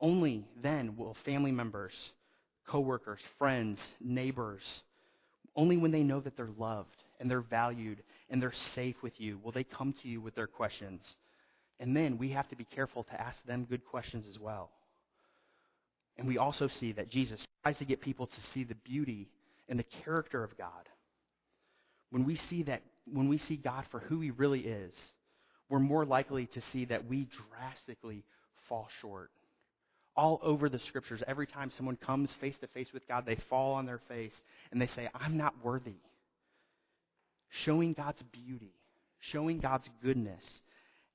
Only 0.01 0.45
then 0.63 0.97
will 0.97 1.17
family 1.25 1.53
members, 1.53 1.93
coworkers, 2.67 3.21
friends, 3.39 3.79
neighbors, 4.01 4.63
only 5.57 5.77
when 5.77 5.93
they 5.93 6.03
know 6.03 6.21
that 6.21 6.37
they're 6.37 6.51
loved 6.59 6.97
and 7.21 7.31
they're 7.31 7.41
valued 7.41 8.03
and 8.29 8.43
they're 8.43 8.53
safe 8.75 8.97
with 9.03 9.19
you 9.19 9.39
will 9.43 9.53
they 9.53 9.65
come 9.65 9.95
to 10.03 10.09
you 10.09 10.21
with 10.21 10.35
their 10.35 10.47
questions. 10.47 11.01
And 11.81 11.97
then 11.97 12.19
we 12.19 12.31
have 12.31 12.49
to 12.49 12.57
be 12.57 12.65
careful 12.65 13.05
to 13.05 13.21
ask 13.21 13.45
them 13.47 13.67
good 13.69 13.85
questions 13.85 14.27
as 14.29 14.39
well. 14.39 14.71
And 16.17 16.27
we 16.27 16.39
also 16.39 16.69
see 16.69 16.93
that 16.93 17.11
Jesus 17.11 17.45
tries 17.63 17.79
to 17.79 17.85
get 17.85 18.01
people 18.01 18.27
to 18.27 18.41
see 18.53 18.65
the 18.65 18.77
beauty 18.77 19.29
and 19.69 19.79
the 19.79 19.87
character 20.05 20.45
of 20.45 20.57
God. 20.57 20.89
When 22.11 22.25
we 22.25 22.37
see 22.37 22.63
that, 22.65 22.83
when 23.13 23.29
we 23.29 23.39
see 23.39 23.57
God 23.57 23.85
for 23.91 24.01
who 24.01 24.21
he 24.21 24.31
really 24.31 24.61
is, 24.61 24.95
we're 25.69 25.79
more 25.79 26.05
likely 26.05 26.47
to 26.47 26.63
see 26.73 26.85
that 26.87 27.09
we 27.09 27.29
drastically 27.51 28.25
fall 28.69 28.89
short. 29.01 29.31
All 30.17 30.39
over 30.43 30.69
the 30.69 30.79
scriptures, 30.79 31.23
every 31.27 31.47
time 31.47 31.73
someone 31.77 31.97
comes 31.97 32.31
face 32.41 32.55
to 32.61 32.69
face 32.69 32.89
with 32.95 33.07
God, 33.09 33.25
they 33.27 33.39
fall 33.51 33.75
on 33.75 33.87
their 33.87 34.01
face 34.09 34.33
and 34.71 34.81
they 34.81 34.87
say, 34.89 35.09
I'm 35.15 35.37
not 35.37 35.55
worthy. 35.65 35.97
Showing 37.65 37.95
God's 37.95 38.23
beauty, 38.33 38.75
showing 39.33 39.59
God's 39.59 39.89
goodness, 40.03 40.45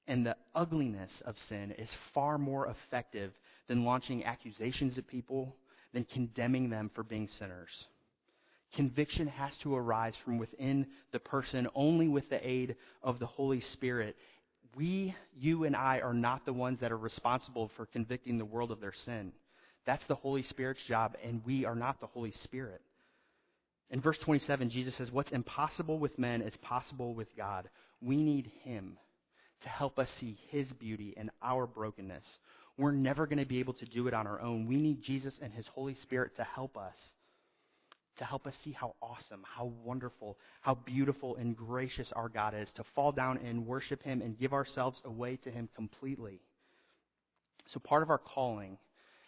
and 0.07 0.25
the 0.25 0.35
ugliness 0.55 1.11
of 1.25 1.35
sin 1.47 1.71
is 1.77 1.89
far 2.13 2.37
more 2.37 2.67
effective 2.67 3.31
than 3.67 3.85
launching 3.85 4.25
accusations 4.25 4.97
at 4.97 5.07
people, 5.07 5.55
than 5.93 6.03
condemning 6.03 6.69
them 6.69 6.89
for 6.93 7.03
being 7.03 7.27
sinners. 7.27 7.69
Conviction 8.75 9.27
has 9.27 9.55
to 9.57 9.75
arise 9.75 10.13
from 10.23 10.37
within 10.37 10.85
the 11.11 11.19
person 11.19 11.67
only 11.73 12.07
with 12.07 12.29
the 12.29 12.47
aid 12.47 12.75
of 13.01 13.19
the 13.19 13.25
Holy 13.25 13.61
Spirit. 13.61 14.15
We, 14.75 15.15
you 15.35 15.63
and 15.63 15.75
I, 15.75 15.99
are 16.01 16.13
not 16.13 16.45
the 16.45 16.53
ones 16.53 16.79
that 16.81 16.91
are 16.91 16.97
responsible 16.97 17.71
for 17.75 17.87
convicting 17.87 18.37
the 18.37 18.45
world 18.45 18.71
of 18.71 18.79
their 18.79 18.93
sin. 19.05 19.31
That's 19.85 20.05
the 20.07 20.15
Holy 20.15 20.43
Spirit's 20.43 20.83
job, 20.87 21.17
and 21.23 21.41
we 21.45 21.65
are 21.65 21.75
not 21.75 21.99
the 21.99 22.07
Holy 22.07 22.31
Spirit. 22.31 22.81
In 23.89 24.01
verse 24.01 24.19
27, 24.19 24.69
Jesus 24.69 24.95
says, 24.95 25.11
What's 25.11 25.31
impossible 25.31 25.97
with 25.97 26.19
men 26.19 26.41
is 26.41 26.55
possible 26.57 27.15
with 27.15 27.35
God. 27.35 27.69
We 28.01 28.17
need 28.17 28.51
Him 28.61 28.97
to 29.63 29.69
help 29.69 29.97
us 29.97 30.09
see 30.19 30.37
His 30.49 30.71
beauty 30.73 31.13
in 31.17 31.31
our 31.41 31.65
brokenness. 31.65 32.23
We're 32.77 32.91
never 32.91 33.25
going 33.25 33.39
to 33.39 33.45
be 33.45 33.59
able 33.59 33.73
to 33.73 33.85
do 33.85 34.07
it 34.07 34.13
on 34.13 34.27
our 34.27 34.39
own. 34.39 34.67
We 34.67 34.77
need 34.77 35.01
Jesus 35.01 35.39
and 35.41 35.51
His 35.51 35.65
Holy 35.67 35.95
Spirit 35.95 36.35
to 36.35 36.43
help 36.43 36.77
us 36.77 36.95
to 38.19 38.25
help 38.25 38.45
us 38.45 38.53
see 38.63 38.71
how 38.71 38.93
awesome, 39.01 39.43
how 39.43 39.71
wonderful, 39.83 40.37
how 40.61 40.75
beautiful 40.75 41.37
and 41.37 41.55
gracious 41.55 42.11
our 42.15 42.29
God 42.29 42.53
is, 42.53 42.67
to 42.75 42.83
fall 42.93 43.11
down 43.11 43.37
and 43.37 43.65
worship 43.65 44.03
Him 44.03 44.21
and 44.21 44.37
give 44.37 44.53
ourselves 44.53 45.01
away 45.05 45.37
to 45.37 45.49
Him 45.49 45.69
completely. 45.75 46.41
So, 47.73 47.79
part 47.79 48.03
of 48.03 48.09
our 48.09 48.17
calling 48.17 48.77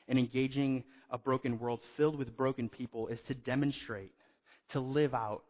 in 0.07 0.17
engaging 0.17 0.83
a 1.09 1.17
broken 1.17 1.57
world 1.57 1.79
filled 1.95 2.17
with 2.17 2.35
broken 2.35 2.67
people 2.69 3.07
is 3.07 3.19
to 3.27 3.33
demonstrate, 3.33 4.13
to 4.71 4.79
live 4.79 5.13
out, 5.13 5.43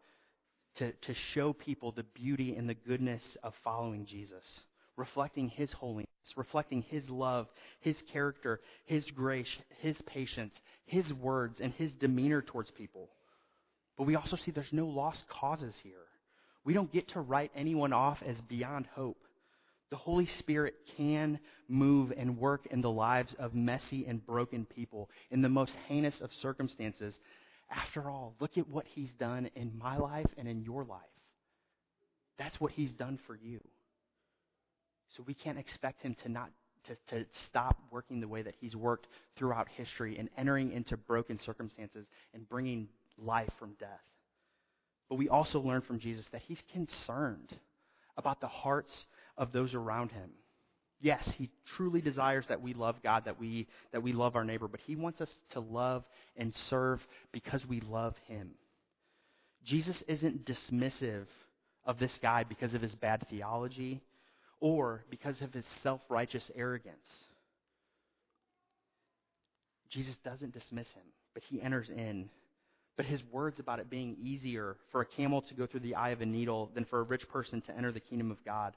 to, 0.76 0.92
to 0.92 1.14
show 1.34 1.52
people 1.52 1.92
the 1.92 2.06
beauty 2.14 2.56
and 2.56 2.70
the 2.70 2.76
goodness 2.76 3.24
of 3.44 3.54
following 3.64 4.06
Jesus, 4.06 4.46
reflecting 4.98 5.50
His 5.50 5.72
holiness, 5.72 6.10
reflecting 6.36 6.84
His 6.84 7.10
love, 7.10 7.48
His 7.80 7.96
character, 8.14 8.62
His 8.86 9.04
grace, 9.16 9.48
His 9.80 9.96
patience, 10.06 10.54
His 10.86 11.12
words, 11.12 11.58
and 11.60 11.74
His 11.74 11.92
demeanor 11.94 12.44
towards 12.44 12.70
people. 12.72 13.10
But 14.02 14.08
we 14.08 14.16
also 14.16 14.36
see 14.36 14.50
there's 14.50 14.74
no 14.74 14.88
lost 14.88 15.26
causes 15.30 15.76
here. 15.84 16.08
We 16.66 16.74
don't 16.74 16.92
get 16.92 17.10
to 17.10 17.22
write 17.22 17.52
anyone 17.56 17.94
off 17.94 18.18
as 18.26 18.36
beyond 18.42 18.88
hope. 18.96 19.20
The 19.92 19.96
Holy 19.96 20.26
Spirit 20.40 20.74
can 20.98 21.40
move 21.68 22.12
and 22.18 22.40
work 22.40 22.66
in 22.72 22.82
the 22.82 22.90
lives 22.90 23.36
of 23.38 23.54
messy 23.54 24.08
and 24.08 24.26
broken 24.26 24.66
people 24.66 25.12
in 25.30 25.44
the 25.44 25.50
most 25.50 25.74
heinous 25.88 26.20
of 26.20 26.32
circumstances. 26.42 27.14
After 27.70 28.10
all, 28.10 28.34
look 28.40 28.58
at 28.58 28.68
what 28.68 28.88
He's 28.88 29.12
done 29.20 29.52
in 29.56 29.72
my 29.78 29.98
life 29.98 30.26
and 30.36 30.48
in 30.48 30.64
your 30.64 30.84
life. 30.84 31.02
That's 32.40 32.60
what 32.60 32.72
He's 32.72 32.94
done 32.94 33.20
for 33.28 33.36
you. 33.36 33.60
So 35.16 35.22
we 35.28 35.36
can't 35.36 35.60
expect 35.60 36.02
Him 36.02 36.16
to 36.24 36.30
not 36.30 36.50
to, 36.88 36.96
to 37.16 37.26
stop 37.46 37.78
working 37.92 38.20
the 38.20 38.28
way 38.28 38.42
that 38.42 38.56
He's 38.60 38.76
worked 38.76 39.06
throughout 39.38 39.68
history 39.70 40.18
and 40.18 40.28
entering 40.40 40.72
into 40.72 40.98
broken 40.98 41.40
circumstances 41.46 42.08
and 42.34 42.50
bringing 42.50 42.88
life 43.18 43.50
from 43.60 43.74
death. 43.80 43.90
But 45.10 45.16
we 45.16 45.30
also 45.30 45.60
learn 45.60 45.82
from 45.82 46.00
Jesus 46.00 46.26
that 46.32 46.42
he's 46.48 46.62
concerned 46.72 47.54
about 48.18 48.42
the 48.42 48.48
hearts 48.48 49.06
of 49.38 49.52
those 49.52 49.74
around 49.74 50.12
him. 50.12 50.30
Yes, 51.02 51.28
he 51.38 51.50
truly 51.76 52.00
desires 52.00 52.46
that 52.48 52.62
we 52.62 52.74
love 52.74 52.96
God, 53.02 53.26
that 53.26 53.40
we, 53.40 53.68
that 53.92 54.04
we 54.04 54.14
love 54.14 54.36
our 54.36 54.46
neighbor, 54.46 54.68
but 54.68 54.80
he 54.86 54.96
wants 54.96 55.20
us 55.20 55.30
to 55.52 55.60
love 55.60 56.04
and 56.38 56.54
serve 56.70 57.00
because 57.32 57.66
we 57.66 57.82
love 57.82 58.14
him. 58.28 58.52
Jesus 59.66 60.02
isn't 60.08 60.46
dismissive 60.46 61.26
of 61.86 61.98
this 61.98 62.18
guy 62.22 62.44
because 62.44 62.74
of 62.74 62.82
his 62.82 62.94
bad 62.96 63.26
theology 63.30 64.02
or 64.60 65.04
because 65.10 65.42
of 65.42 65.54
his 65.54 65.66
self 65.82 66.02
righteous 66.08 66.44
arrogance. 66.56 66.96
Jesus 69.90 70.16
doesn't 70.24 70.54
dismiss 70.54 70.88
him, 70.94 71.04
but 71.34 71.44
he 71.50 71.62
enters 71.62 71.90
in 71.90 72.30
but 72.98 73.06
his 73.06 73.22
words 73.32 73.60
about 73.60 73.80
it 73.80 73.90
being 73.90 74.18
easier 74.22 74.78
for 74.92 75.02
a 75.02 75.06
camel 75.06 75.42
to 75.42 75.54
go 75.54 75.66
through 75.66 75.80
the 75.80 75.96
eye 75.96 76.10
of 76.10 76.22
a 76.22 76.26
needle 76.26 76.70
than 76.74 76.86
for 76.86 77.00
a 77.00 77.04
rich 77.04 77.28
person 77.30 77.62
to 77.62 77.76
enter 77.76 77.92
the 77.92 78.00
kingdom 78.00 78.32
of 78.32 78.44
God, 78.46 78.76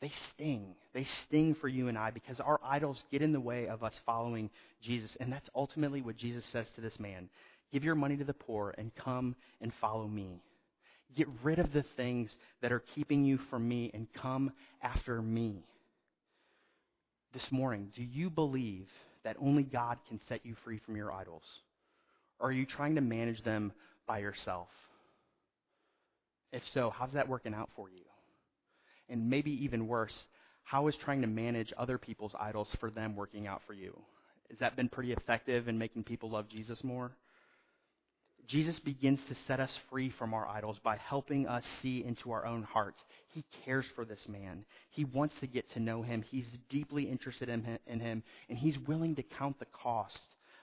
they 0.00 0.12
sting. 0.34 0.74
They 0.92 1.04
sting 1.04 1.54
for 1.54 1.68
you 1.68 1.88
and 1.88 1.96
I 1.96 2.10
because 2.10 2.38
our 2.40 2.60
idols 2.62 3.02
get 3.10 3.22
in 3.22 3.32
the 3.32 3.40
way 3.40 3.66
of 3.66 3.82
us 3.82 3.98
following 4.04 4.50
Jesus. 4.82 5.16
And 5.20 5.32
that's 5.32 5.48
ultimately 5.54 6.02
what 6.02 6.16
Jesus 6.16 6.44
says 6.46 6.66
to 6.74 6.80
this 6.80 6.98
man 7.00 7.28
Give 7.72 7.82
your 7.82 7.94
money 7.94 8.16
to 8.16 8.24
the 8.24 8.32
poor 8.32 8.74
and 8.78 8.94
come 8.94 9.34
and 9.60 9.72
follow 9.80 10.06
me. 10.06 10.40
Get 11.16 11.28
rid 11.42 11.58
of 11.58 11.72
the 11.72 11.84
things 11.96 12.34
that 12.62 12.72
are 12.72 12.82
keeping 12.94 13.24
you 13.24 13.38
from 13.50 13.66
me 13.66 13.90
and 13.94 14.06
come 14.12 14.52
after 14.82 15.22
me. 15.22 15.64
This 17.32 17.50
morning, 17.50 17.90
do 17.94 18.02
you 18.02 18.30
believe 18.30 18.88
that 19.24 19.36
only 19.40 19.62
God 19.62 19.98
can 20.08 20.20
set 20.28 20.44
you 20.44 20.54
free 20.64 20.78
from 20.84 20.96
your 20.96 21.12
idols? 21.12 21.42
Or 22.38 22.48
are 22.48 22.52
you 22.52 22.66
trying 22.66 22.94
to 22.96 23.00
manage 23.00 23.42
them 23.42 23.72
by 24.06 24.18
yourself? 24.18 24.68
If 26.52 26.62
so, 26.74 26.90
how's 26.90 27.12
that 27.12 27.28
working 27.28 27.54
out 27.54 27.70
for 27.76 27.88
you? 27.88 28.02
And 29.08 29.30
maybe 29.30 29.52
even 29.64 29.88
worse, 29.88 30.14
how 30.64 30.88
is 30.88 30.96
trying 30.96 31.20
to 31.20 31.26
manage 31.26 31.72
other 31.76 31.98
people's 31.98 32.32
idols 32.38 32.68
for 32.80 32.90
them 32.90 33.14
working 33.14 33.46
out 33.46 33.62
for 33.66 33.72
you? 33.72 33.96
Has 34.50 34.58
that 34.58 34.76
been 34.76 34.88
pretty 34.88 35.12
effective 35.12 35.68
in 35.68 35.78
making 35.78 36.04
people 36.04 36.30
love 36.30 36.48
Jesus 36.48 36.82
more? 36.82 37.12
Jesus 38.48 38.78
begins 38.78 39.18
to 39.28 39.34
set 39.46 39.58
us 39.58 39.76
free 39.90 40.12
from 40.18 40.32
our 40.32 40.46
idols 40.46 40.78
by 40.82 40.96
helping 40.96 41.48
us 41.48 41.64
see 41.82 42.04
into 42.04 42.30
our 42.30 42.46
own 42.46 42.62
hearts. 42.62 42.98
He 43.32 43.44
cares 43.64 43.86
for 43.96 44.04
this 44.04 44.24
man. 44.28 44.64
He 44.90 45.04
wants 45.04 45.34
to 45.40 45.48
get 45.48 45.68
to 45.72 45.80
know 45.80 46.02
him. 46.02 46.22
He's 46.22 46.46
deeply 46.68 47.04
interested 47.04 47.48
in 47.48 47.64
him, 48.00 48.22
and 48.48 48.58
he's 48.58 48.78
willing 48.78 49.16
to 49.16 49.22
count 49.22 49.58
the 49.58 49.66
cost 49.66 50.18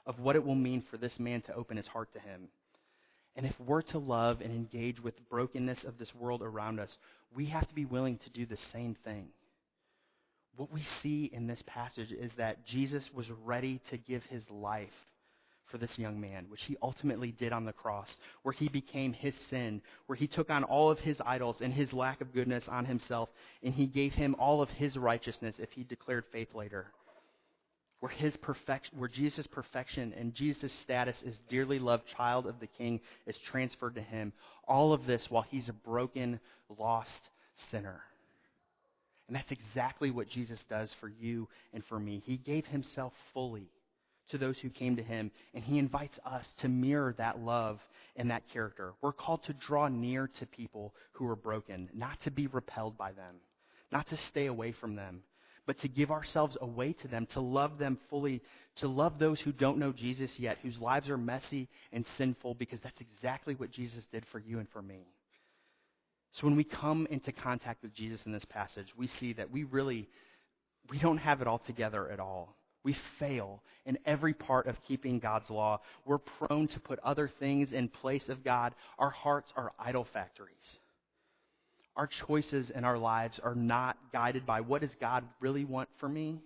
of 0.06 0.20
what 0.20 0.36
it 0.36 0.46
will 0.46 0.56
mean 0.56 0.84
for 0.90 0.98
this 0.98 1.18
man 1.20 1.42
to 1.42 1.56
open 1.56 1.78
his 1.78 1.88
heart 1.88 2.12
to 2.14 2.20
him. 2.20 2.48
And 3.36 3.46
if 3.46 3.54
we're 3.60 3.82
to 3.84 3.98
love 3.98 4.42
and 4.42 4.52
engage 4.52 5.02
with 5.02 5.16
the 5.16 5.24
brokenness 5.30 5.84
of 5.86 5.98
this 5.98 6.14
world 6.14 6.42
around 6.42 6.80
us, 6.80 6.98
we 7.36 7.46
have 7.48 7.68
to 7.68 7.74
be 7.74 7.86
willing 7.86 8.20
to 8.20 8.30
do 8.30 8.46
the 8.46 8.58
same 8.72 8.96
thing. 9.04 9.28
What 10.56 10.72
we 10.72 10.86
see 11.02 11.32
in 11.34 11.48
this 11.48 11.64
passage 11.66 12.12
is 12.12 12.32
that 12.38 12.66
Jesus 12.66 13.10
was 13.14 13.26
ready 13.44 13.82
to 13.90 13.98
give 13.98 14.22
his 14.26 14.44
life 14.52 14.94
for 15.66 15.80
this 15.80 15.98
young 15.98 16.22
man, 16.22 16.46
which 16.50 16.62
he 16.68 16.78
ultimately 16.84 17.32
did 17.32 17.52
on 17.52 17.66
the 17.66 17.74
cross, 17.74 18.18
where 18.44 18.54
he 18.54 18.68
became 18.68 19.14
his 19.14 19.34
sin, 19.50 19.82
where 20.06 20.16
he 20.16 20.28
took 20.28 20.52
on 20.52 20.64
all 20.64 20.92
of 20.92 21.00
his 21.00 21.20
idols 21.26 21.62
and 21.62 21.74
his 21.74 21.92
lack 21.92 22.22
of 22.22 22.34
goodness 22.34 22.66
on 22.68 22.86
himself, 22.86 23.30
and 23.64 23.74
he 23.74 23.88
gave 23.88 24.14
him 24.14 24.36
all 24.38 24.62
of 24.62 24.70
his 24.70 24.96
righteousness 24.96 25.56
if 25.58 25.72
he 25.72 25.84
declared 25.84 26.26
faith 26.32 26.54
later 26.54 26.86
where 28.04 28.12
his 28.12 28.36
perfection, 28.36 29.00
where 29.00 29.08
Jesus' 29.08 29.48
perfection 29.48 30.14
and 30.20 30.36
Jesus' 30.36 30.74
status 30.84 31.16
as 31.26 31.36
dearly 31.48 31.80
loved 31.80 32.04
child 32.18 32.46
of 32.46 32.60
the 32.60 32.68
King 32.68 33.00
is 33.26 33.38
transferred 33.50 33.96
to 33.96 34.02
him. 34.02 34.34
All 34.68 34.92
of 34.92 35.06
this 35.06 35.28
while 35.30 35.46
he's 35.50 35.70
a 35.70 35.74
broken, 35.74 36.42
lost 36.78 37.30
sinner. 37.72 38.02
And 39.30 39.38
that's 39.38 39.54
exactly 39.54 40.12
what 40.12 40.28
Jesus 40.28 40.60
does 40.70 40.92
for 41.00 41.08
you 41.08 41.48
and 41.74 41.82
for 41.86 41.98
me. 41.98 42.22
He 42.26 42.36
gave 42.36 42.66
himself 42.66 43.14
fully 43.34 43.70
to 44.32 44.38
those 44.38 44.58
who 44.58 44.70
came 44.70 44.98
to 44.98 45.02
him, 45.02 45.32
and 45.54 45.64
he 45.64 45.80
invites 45.80 46.20
us 46.26 46.46
to 46.58 46.68
mirror 46.68 47.16
that 47.18 47.40
love 47.40 47.80
and 48.18 48.32
that 48.32 48.50
character. 48.52 48.92
We're 49.02 49.14
called 49.14 49.46
to 49.46 49.54
draw 49.54 49.88
near 49.88 50.30
to 50.40 50.46
people 50.46 50.94
who 51.14 51.26
are 51.30 51.38
broken, 51.38 51.88
not 51.94 52.20
to 52.24 52.32
be 52.32 52.48
repelled 52.48 52.98
by 52.98 53.14
them, 53.14 53.36
not 53.94 54.10
to 54.10 54.18
stay 54.18 54.48
away 54.48 54.74
from 54.74 54.98
them, 54.98 55.22
but 55.66 55.80
to 55.80 55.88
give 55.88 56.12
ourselves 56.12 56.58
away 56.62 56.94
to 56.94 57.08
them, 57.08 57.26
to 57.28 57.40
love 57.40 57.78
them 57.78 57.98
fully, 58.10 58.42
to 58.78 58.88
love 58.88 59.20
those 59.20 59.40
who 59.40 59.52
don't 59.52 59.78
know 59.78 59.92
Jesus 59.92 60.32
yet, 60.38 60.58
whose 60.62 60.78
lives 60.80 61.10
are 61.10 61.18
messy 61.18 61.70
and 61.92 62.06
sinful, 62.18 62.56
because 62.56 62.80
that's 62.82 63.02
exactly 63.02 63.56
what 63.56 63.72
Jesus 63.72 64.04
did 64.12 64.26
for 64.32 64.40
you 64.40 64.60
and 64.60 64.68
for 64.70 64.82
me. 64.82 65.08
So 66.34 66.48
when 66.48 66.56
we 66.56 66.64
come 66.64 67.08
into 67.12 67.32
contact 67.32 67.84
with 67.84 67.94
Jesus 67.94 68.26
in 68.26 68.32
this 68.32 68.46
passage, 68.46 68.88
we 68.98 69.08
see 69.08 69.34
that 69.34 69.52
we 69.52 69.64
really 69.64 70.10
we 70.90 71.00
don't 71.00 71.18
have 71.18 71.42
it 71.42 71.48
all 71.48 71.60
together 71.60 72.10
at 72.10 72.20
all. 72.20 72.56
We 72.84 72.98
fail 73.18 73.64
in 73.86 73.98
every 74.06 74.34
part 74.34 74.68
of 74.68 74.76
keeping 74.88 75.20
God's 75.20 75.50
law. 75.50 75.80
We're 76.06 76.18
prone 76.18 76.68
to 76.70 76.80
put 76.80 77.00
other 77.00 77.32
things 77.40 77.72
in 77.72 77.88
place 77.88 78.28
of 78.28 78.44
God. 78.44 78.76
Our 79.00 79.10
hearts 79.10 79.54
are 79.56 79.72
idol 79.80 80.06
factories. 80.12 80.80
Our 81.96 82.10
choices 82.28 82.70
in 82.72 82.84
our 82.84 82.98
lives 82.98 83.40
are 83.44 83.56
not 83.56 83.98
guided 84.12 84.46
by 84.46 84.62
what 84.62 84.82
does 84.82 84.96
God 85.00 85.24
really 85.40 85.64
want 85.64 85.90
for 86.00 86.10
me, 86.10 86.42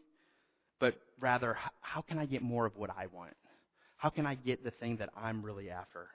but 0.79 0.95
rather, 1.19 1.57
how 1.81 2.01
can 2.01 2.19
I 2.19 2.25
get 2.25 2.41
more 2.41 2.65
of 2.65 2.75
what 2.75 2.89
I 2.89 3.07
want? 3.07 3.33
How 3.95 4.09
can 4.09 4.25
I 4.25 4.35
get 4.35 4.63
the 4.63 4.71
thing 4.71 4.97
that 4.97 5.09
I'm 5.15 5.43
really 5.43 5.69
after? 5.69 6.07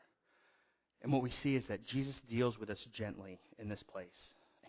And 1.02 1.12
what 1.12 1.22
we 1.22 1.32
see 1.42 1.56
is 1.56 1.64
that 1.68 1.86
Jesus 1.86 2.14
deals 2.28 2.58
with 2.58 2.70
us 2.70 2.78
gently 2.92 3.38
in 3.58 3.68
this 3.68 3.82
place. 3.82 4.08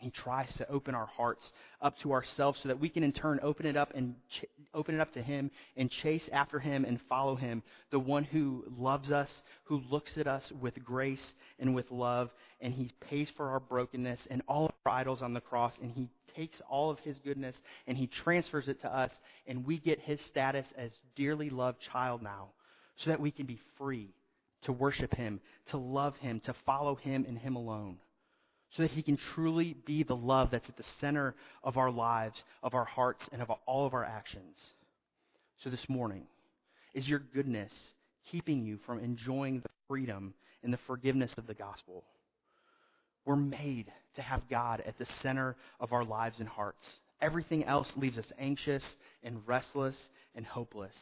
He 0.04 0.10
tries 0.10 0.54
to 0.58 0.70
open 0.70 0.96
our 0.96 1.06
hearts 1.06 1.54
up 1.82 1.98
to 2.00 2.12
ourselves 2.12 2.60
so 2.62 2.68
that 2.68 2.80
we 2.80 2.89
can 2.89 3.04
in 3.04 3.13
turn 3.13 3.39
open 3.42 3.66
it 3.66 3.78
up 3.78 3.94
and 3.96 4.16
ch- 4.30 4.44
open 4.74 4.96
it 4.96 5.00
up 5.00 5.13
to 5.13 5.22
him 5.22 5.50
and 5.78 5.89
chase 5.89 6.28
after 6.34 6.60
him 6.60 6.84
and 6.84 7.00
follow 7.08 7.38
him, 7.38 7.63
the 7.89 8.00
one 8.00 8.26
who 8.26 8.66
loves 8.78 9.12
us, 9.12 9.30
who 9.63 9.82
looks 9.89 10.18
at 10.18 10.28
us 10.28 10.52
with 10.60 10.84
grace 10.84 11.34
and 11.58 11.74
with 11.74 11.89
love, 11.89 12.32
and 12.60 12.74
he 12.74 12.92
pays 13.00 13.30
for 13.38 13.48
our 13.50 13.62
brokenness 13.62 14.20
and 14.30 14.42
all 14.46 14.66
of 14.66 14.74
our 14.86 14.92
idols 14.92 15.22
on 15.22 15.34
the 15.34 15.39
cross, 15.39 15.74
and 15.82 15.89
he 15.94 16.10
takes 16.36 16.62
all 16.70 16.92
of 16.92 17.00
his 17.00 17.18
goodness 17.20 17.56
and 17.88 17.98
he 17.98 18.08
transfers 18.08 18.68
it 18.68 18.82
to 18.82 18.94
us, 18.94 19.12
and 19.48 19.66
we 19.66 19.78
get 19.78 20.02
his 20.02 20.20
status 20.20 20.66
as 20.78 20.92
dearly 21.16 21.50
loved 21.50 21.80
child 21.94 22.22
now, 22.22 22.50
so 22.98 23.10
that 23.10 23.22
we 23.22 23.32
can 23.32 23.46
be 23.46 23.60
free 23.78 24.13
to 24.63 24.74
worship 24.74 25.16
him, 25.16 25.39
to 25.70 25.78
love 25.78 26.18
him, 26.18 26.42
to 26.42 26.54
follow 26.66 26.96
him 26.96 27.24
and 27.26 27.38
him 27.38 27.56
alone. 27.56 27.98
So 28.76 28.84
that 28.84 28.92
he 28.92 29.04
can 29.04 29.18
truly 29.36 29.76
be 29.86 30.04
the 30.04 30.16
love 30.16 30.50
that's 30.52 30.68
at 30.68 30.78
the 30.78 30.84
center 31.00 31.36
of 31.64 31.78
our 31.78 31.92
lives, 31.92 32.44
of 32.64 32.74
our 32.74 32.86
hearts, 32.86 33.24
and 33.32 33.42
of 33.42 33.52
all 33.68 33.86
of 33.86 33.94
our 33.94 34.04
actions. 34.04 34.58
So 35.64 35.70
this 35.70 35.88
morning, 35.88 36.24
is 36.94 37.08
your 37.08 37.20
goodness 37.20 37.72
keeping 38.32 38.66
you 38.66 38.80
from 38.86 39.00
enjoying 39.00 39.60
the 39.60 39.70
freedom 39.88 40.34
and 40.64 40.74
the 40.74 40.80
forgiveness 40.88 41.32
of 41.38 41.46
the 41.46 41.54
gospel? 41.54 42.04
We're 43.26 43.36
made 43.36 43.92
to 44.16 44.22
have 44.22 44.50
God 44.50 44.82
at 44.86 44.98
the 44.98 45.08
center 45.22 45.56
of 45.80 45.94
our 45.94 46.04
lives 46.04 46.40
and 46.40 46.50
hearts. 46.50 46.84
Everything 47.22 47.64
else 47.66 47.88
leaves 47.96 48.18
us 48.18 48.32
anxious 48.38 48.84
and 49.24 49.42
restless 49.46 49.96
and 50.36 50.46
hopeless. 50.46 50.96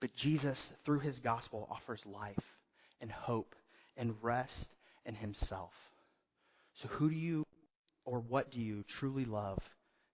But 0.00 0.14
Jesus, 0.16 0.58
through 0.84 1.00
his 1.00 1.18
gospel, 1.20 1.68
offers 1.70 2.00
life 2.04 2.44
and 3.00 3.10
hope 3.10 3.54
and 3.96 4.14
rest 4.20 4.68
in 5.06 5.14
himself. 5.14 5.70
So, 6.82 6.88
who 6.88 7.08
do 7.08 7.16
you 7.16 7.44
or 8.04 8.20
what 8.20 8.50
do 8.50 8.60
you 8.60 8.84
truly 8.98 9.24
love 9.24 9.58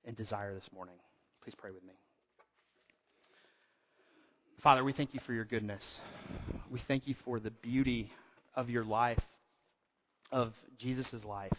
and 0.04 0.16
desire 0.16 0.54
this 0.54 0.68
morning? 0.74 0.96
Please 1.42 1.54
pray 1.56 1.70
with 1.70 1.82
me. 1.82 1.94
Father, 4.62 4.84
we 4.84 4.92
thank 4.92 5.14
you 5.14 5.20
for 5.24 5.32
your 5.32 5.46
goodness. 5.46 5.82
We 6.70 6.82
thank 6.86 7.08
you 7.08 7.14
for 7.24 7.40
the 7.40 7.50
beauty 7.50 8.12
of 8.54 8.68
your 8.68 8.84
life, 8.84 9.20
of 10.30 10.52
Jesus' 10.78 11.24
life, 11.24 11.56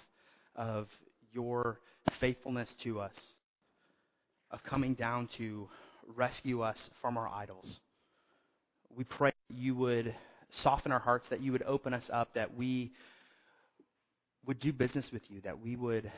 of 0.56 0.88
your 1.34 1.80
faithfulness 2.20 2.70
to 2.84 3.00
us, 3.00 3.14
of 4.52 4.64
coming 4.64 4.94
down 4.94 5.30
to 5.38 5.68
rescue 6.16 6.62
us 6.62 6.78
from 7.02 7.18
our 7.18 7.28
idols. 7.28 7.66
We 8.96 9.04
pray 9.04 9.32
you 9.50 9.74
would 9.76 10.14
soften 10.62 10.92
our 10.92 11.00
hearts, 11.00 11.26
that 11.32 11.42
you 11.42 11.52
would 11.54 11.64
open 11.64 11.94
us 11.94 12.04
up, 12.14 12.34
that 12.36 12.56
we 12.56 12.92
would 14.46 14.60
do 14.60 14.74
business 14.74 15.06
with 15.12 15.22
you, 15.30 15.42
that 15.42 15.60
we 15.60 15.76
would 15.76 16.12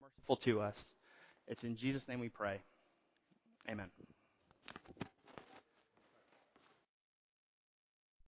merciful 0.00 0.36
to 0.44 0.60
us. 0.60 0.74
It's 1.48 1.62
in 1.62 1.76
Jesus' 1.76 2.02
name 2.08 2.20
we 2.20 2.28
pray. 2.28 2.60
Amen. 3.70 3.86